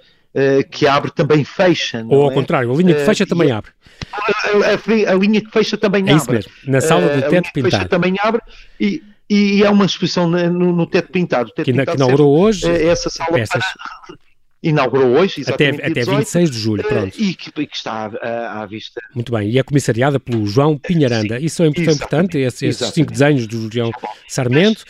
que 0.70 0.86
abre 0.86 1.10
também 1.10 1.44
fecha. 1.44 2.04
Ou 2.08 2.24
ao 2.24 2.30
é? 2.30 2.34
contrário, 2.34 2.70
a 2.70 2.76
linha 2.76 2.94
que 2.94 3.04
fecha 3.04 3.26
também 3.26 3.50
abre. 3.50 3.70
A, 4.12 5.10
a, 5.10 5.12
a, 5.12 5.14
linha 5.14 5.40
que 5.40 5.50
fecha 5.50 5.76
também 5.76 6.02
é 6.08 6.12
abre. 6.12 6.16
Isso 6.16 6.30
mesmo, 6.30 6.52
na 6.66 6.80
sala 6.80 7.08
do 7.08 7.30
teto 7.30 7.50
pintado. 7.52 7.76
fecha 7.76 7.88
também 7.88 8.16
abre 8.20 8.42
e, 8.78 9.02
e 9.28 9.62
é 9.64 9.70
uma 9.70 9.84
exposição 9.84 10.28
no, 10.28 10.72
no 10.72 10.86
teto 10.86 11.10
pintado. 11.10 11.50
teto 11.50 11.64
que, 11.64 11.72
pintado 11.72 11.90
que 11.92 11.96
inaugurou 11.96 12.38
hoje 12.38 12.66
essa 12.68 13.10
sala 13.10 13.32
peças. 13.32 13.64
Para, 13.64 14.16
inaugurou 14.62 15.18
hoje, 15.18 15.42
até, 15.46 15.68
até 15.68 16.04
26 16.04 16.50
de 16.50 16.58
julho, 16.58 16.82
pronto. 16.82 17.16
E 17.18 17.34
que, 17.34 17.50
que 17.50 17.76
está 17.76 18.10
à, 18.20 18.62
à, 18.62 18.66
vista. 18.66 19.00
Muito 19.14 19.30
bem, 19.32 19.48
e 19.50 19.58
é 19.58 19.62
comissariada 19.62 20.18
pelo 20.18 20.46
João 20.46 20.76
Pinharanda. 20.76 21.38
Sim, 21.38 21.44
Isso 21.44 21.62
é 21.62 21.66
importante, 21.66 22.38
esses, 22.38 22.62
esses 22.62 22.88
cinco 22.88 23.12
desenhos 23.12 23.46
do 23.46 23.70
João 23.72 23.90
Sarmento, 24.28 24.84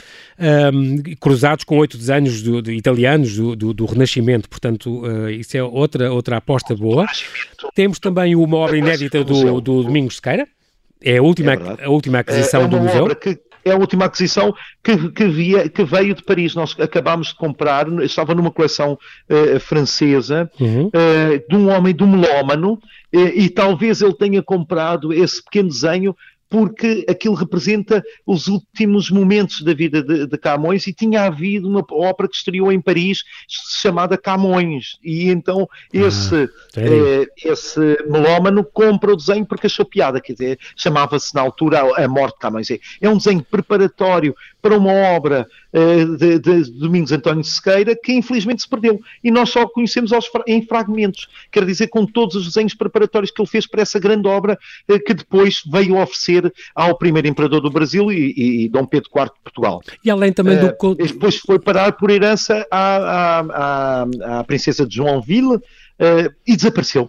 um, 0.73 1.03
cruzados 1.21 1.65
com 1.65 1.79
oito 1.79 1.99
desenhos 1.99 2.43
do, 2.43 2.63
de 2.63 2.73
italianos 2.73 3.37
do, 3.37 3.57
do, 3.57 3.75
do, 3.75 3.87
Renascimento, 3.87 4.49
portanto, 4.49 5.05
uh, 5.05 5.31
isso 5.31 5.57
é 5.57 5.63
outra, 5.63 6.13
outra 6.13 6.37
aposta 6.39 6.75
boa. 6.75 7.07
Temos 7.75 7.99
também 7.99 8.35
uma 8.35 8.57
obra 8.57 8.79
inédita 8.79 9.23
do, 9.25 9.61
do 9.61 9.83
Domingos 9.83 10.17
Sequeira, 10.17 10.47
É 11.03 11.19
a 11.19 11.23
última, 11.23 11.53
é 11.53 11.85
a 11.85 11.91
última 11.91 12.21
aquisição 12.21 12.63
é 12.63 12.69
do 12.69 12.79
museu? 12.79 13.15
Que, 13.17 13.39
é 13.67 13.73
a 13.73 13.77
última 13.77 14.05
aquisição 14.05 14.55
que, 14.83 15.11
que, 15.11 15.25
via, 15.27 15.69
que, 15.69 15.83
veio 15.83 16.15
de 16.15 16.23
Paris. 16.23 16.55
Nós 16.55 16.75
acabámos 16.79 17.29
de 17.29 17.35
comprar, 17.35 17.89
estava 18.03 18.35
numa 18.35 18.51
coleção 18.51 18.97
uh, 19.29 19.61
francesa, 19.61 20.49
uhum. 20.61 20.87
uh, 20.87 21.49
de 21.49 21.57
um 21.57 21.69
homem, 21.69 21.95
de 21.95 22.05
um 22.05 22.07
melómano, 22.07 22.75
uh, 22.75 23.19
e 23.35 23.51
talvez 23.51 24.01
ele 24.01 24.15
tenha 24.15 24.43
comprado 24.43 25.13
esse 25.13 25.43
pequeno 25.43 25.69
desenho 25.69 26.17
porque 26.49 27.05
aquilo 27.09 27.35
representa 27.35 28.03
os 28.25 28.47
últimos 28.47 29.11
momentos 29.11 29.63
da 29.63 29.75
vida 29.75 30.03
de, 30.03 30.27
de, 30.27 30.39
Camões 30.39 30.87
e 30.87 30.93
tinha 30.93 31.23
havido 31.23 31.69
uma 31.69 31.85
ópera 31.91 32.29
que 32.29 32.37
estreou 32.37 32.71
em 32.71 32.81
Paris 32.81 33.25
chamada 33.49 34.17
Camões. 34.17 34.99
E 35.03 35.29
então 35.29 35.69
esse, 35.93 36.49
ah, 36.77 36.81
eh, 36.81 37.27
esse 37.45 37.81
melómano 38.07 38.63
compra 38.63 39.13
o 39.13 39.17
desenho 39.17 39.45
porque 39.45 39.67
achou 39.67 39.85
piada, 39.85 40.21
quer 40.21 40.35
dizer, 40.35 40.59
chamava-se 40.77 41.35
na 41.35 41.41
altura 41.41 41.81
A 41.97 42.09
Morte 42.09 42.35
de 42.35 42.41
Camões. 42.41 42.69
É 43.01 43.09
um 43.09 43.17
desenho 43.17 43.43
preparatório 43.43 44.35
para 44.67 44.77
uma 44.77 44.93
obra 44.93 45.47
uh, 45.73 46.17
de, 46.17 46.41
de, 46.41 46.71
Domingos 46.73 47.13
António 47.13 47.45
Sequeira 47.45 47.95
que 47.95 48.13
infelizmente 48.13 48.63
se 48.63 48.69
perdeu 48.69 49.01
e 49.23 49.31
nós 49.31 49.49
só 49.49 49.65
conhecemos 49.69 50.13
aos, 50.13 50.29
em 50.45 50.61
fragmentos, 50.67 51.29
quer 51.53 51.65
dizer, 51.65 51.87
com 51.87 52.05
todos 52.05 52.35
os 52.35 52.47
desenhos 52.47 52.75
preparatórios 52.75 53.31
que 53.31 53.41
ele 53.41 53.49
fez 53.49 53.65
para 53.65 53.83
essa 53.83 54.01
grande 54.01 54.27
obra 54.27 54.59
uh, 54.89 54.99
que 55.05 55.15
depois 55.15 55.63
veio 55.71 55.97
oferecer 55.97 56.53
ao 56.75 56.99
primeiro 56.99 57.29
imperador 57.29 57.61
do 57.61 57.71
Brasil 57.71 58.11
e, 58.11 58.35
e, 58.37 58.65
e 58.65 58.69
Dom 58.69 58.85
Pedro 58.87 59.09
IV 59.15 59.27
de 59.27 59.41
Portugal. 59.45 59.81
E 60.05 60.11
além 60.11 60.33
também 60.33 60.59
do... 60.59 60.67
Uh, 60.67 60.95
depois 60.97 61.37
foi 61.37 61.61
parar 61.61 61.93
por 61.93 62.11
herança 62.11 62.67
à, 62.69 62.97
à, 62.97 63.41
à, 63.41 64.41
à 64.41 64.45
princesa 64.45 64.85
de 64.85 64.97
Joãoville 64.97 65.61
e 66.47 66.57
desapareceu. 66.57 67.09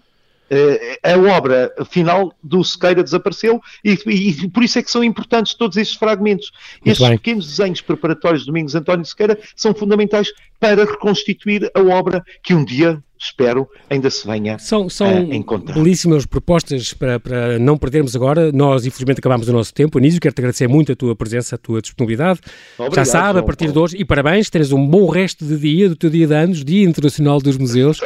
Uh, 0.49 0.97
a 1.03 1.35
obra 1.37 1.73
final 1.89 2.33
do 2.41 2.63
Sequeira 2.63 3.03
desapareceu 3.03 3.59
e, 3.83 3.97
e, 4.05 4.49
por 4.49 4.63
isso 4.63 4.79
é 4.79 4.83
que 4.83 4.89
são 4.89 5.03
importantes 5.03 5.53
todos 5.53 5.75
estes 5.75 5.97
fragmentos. 5.97 6.51
Muito 6.75 6.93
Estes 6.93 7.07
bem. 7.07 7.17
pequenos 7.17 7.47
desenhos 7.47 7.81
preparatórios 7.81 8.41
de 8.41 8.47
Domingos 8.47 8.73
António 8.73 9.05
Sequeira 9.05 9.37
são 9.55 9.73
fundamentais 9.73 10.31
para 10.59 10.85
reconstituir 10.85 11.69
a 11.73 11.81
obra 11.81 12.23
que 12.41 12.53
um 12.53 12.63
dia 12.63 13.01
espero, 13.19 13.67
ainda 13.89 14.09
se 14.09 14.25
venha 14.27 14.59
são, 14.59 14.89
são 14.89 15.07
a 15.07 15.19
encontrar. 15.35 15.73
belíssimas 15.73 16.25
propostas 16.25 16.93
para, 16.93 17.19
para 17.19 17.59
não 17.59 17.77
perdermos 17.77 18.15
agora. 18.15 18.51
Nós, 18.51 18.85
infelizmente, 18.85 19.19
acabámos 19.19 19.47
o 19.49 19.53
nosso 19.53 19.73
tempo. 19.73 19.97
Anísio, 19.97 20.21
quero-te 20.21 20.39
agradecer 20.39 20.67
muito 20.67 20.91
a 20.91 20.95
tua 20.95 21.15
presença, 21.15 21.55
a 21.55 21.57
tua 21.57 21.81
disponibilidade. 21.81 22.39
Obrigado, 22.77 22.95
Já 22.95 23.05
sabe, 23.05 23.39
a 23.39 23.43
partir 23.43 23.71
de 23.71 23.77
hoje, 23.77 23.97
e 23.97 24.05
parabéns, 24.05 24.49
tens 24.49 24.71
um 24.71 24.85
bom 24.85 25.09
resto 25.09 25.45
de 25.45 25.57
dia, 25.57 25.89
do 25.89 25.95
teu 25.95 26.09
dia 26.09 26.27
de 26.27 26.33
anos, 26.33 26.63
Dia 26.63 26.87
Internacional 26.87 27.39
dos 27.39 27.57
Museus. 27.57 27.99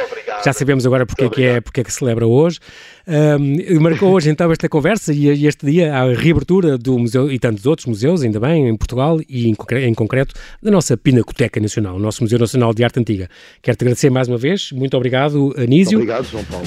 Já 0.44 0.52
sabemos 0.52 0.84
agora 0.84 1.06
porque 1.06 1.24
é, 1.24 1.28
que 1.30 1.42
é, 1.44 1.60
porque 1.60 1.80
é 1.80 1.84
que 1.84 1.92
celebra 1.92 2.26
hoje. 2.26 2.58
Um, 3.06 3.80
marcou 3.80 4.12
hoje 4.12 4.30
então 4.30 4.50
esta 4.50 4.68
conversa 4.68 5.12
e 5.12 5.46
este 5.46 5.66
dia 5.66 5.94
a 5.94 6.14
reabertura 6.14 6.76
do 6.76 6.98
museu 6.98 7.30
e 7.30 7.38
tantos 7.38 7.66
outros 7.66 7.86
museus, 7.86 8.22
ainda 8.22 8.40
bem, 8.40 8.68
em 8.68 8.76
Portugal 8.76 9.20
e 9.28 9.48
em, 9.48 9.56
em 9.86 9.94
concreto 9.94 10.34
da 10.62 10.70
nossa 10.70 10.96
Pinacoteca 10.96 11.60
Nacional, 11.60 11.96
o 11.96 11.98
nosso 11.98 12.22
Museu 12.22 12.38
Nacional 12.38 12.74
de 12.74 12.82
Arte 12.84 12.98
Antiga. 12.98 13.28
Quero-te 13.60 13.84
agradecer 13.84 14.10
mais 14.10 14.28
uma 14.28 14.38
vez. 14.38 14.72
Muito 14.72 14.96
obrigado, 14.96 15.54
Anísio. 15.56 15.98
Obrigado, 15.98 16.24
João 16.24 16.44
Paulo. 16.44 16.66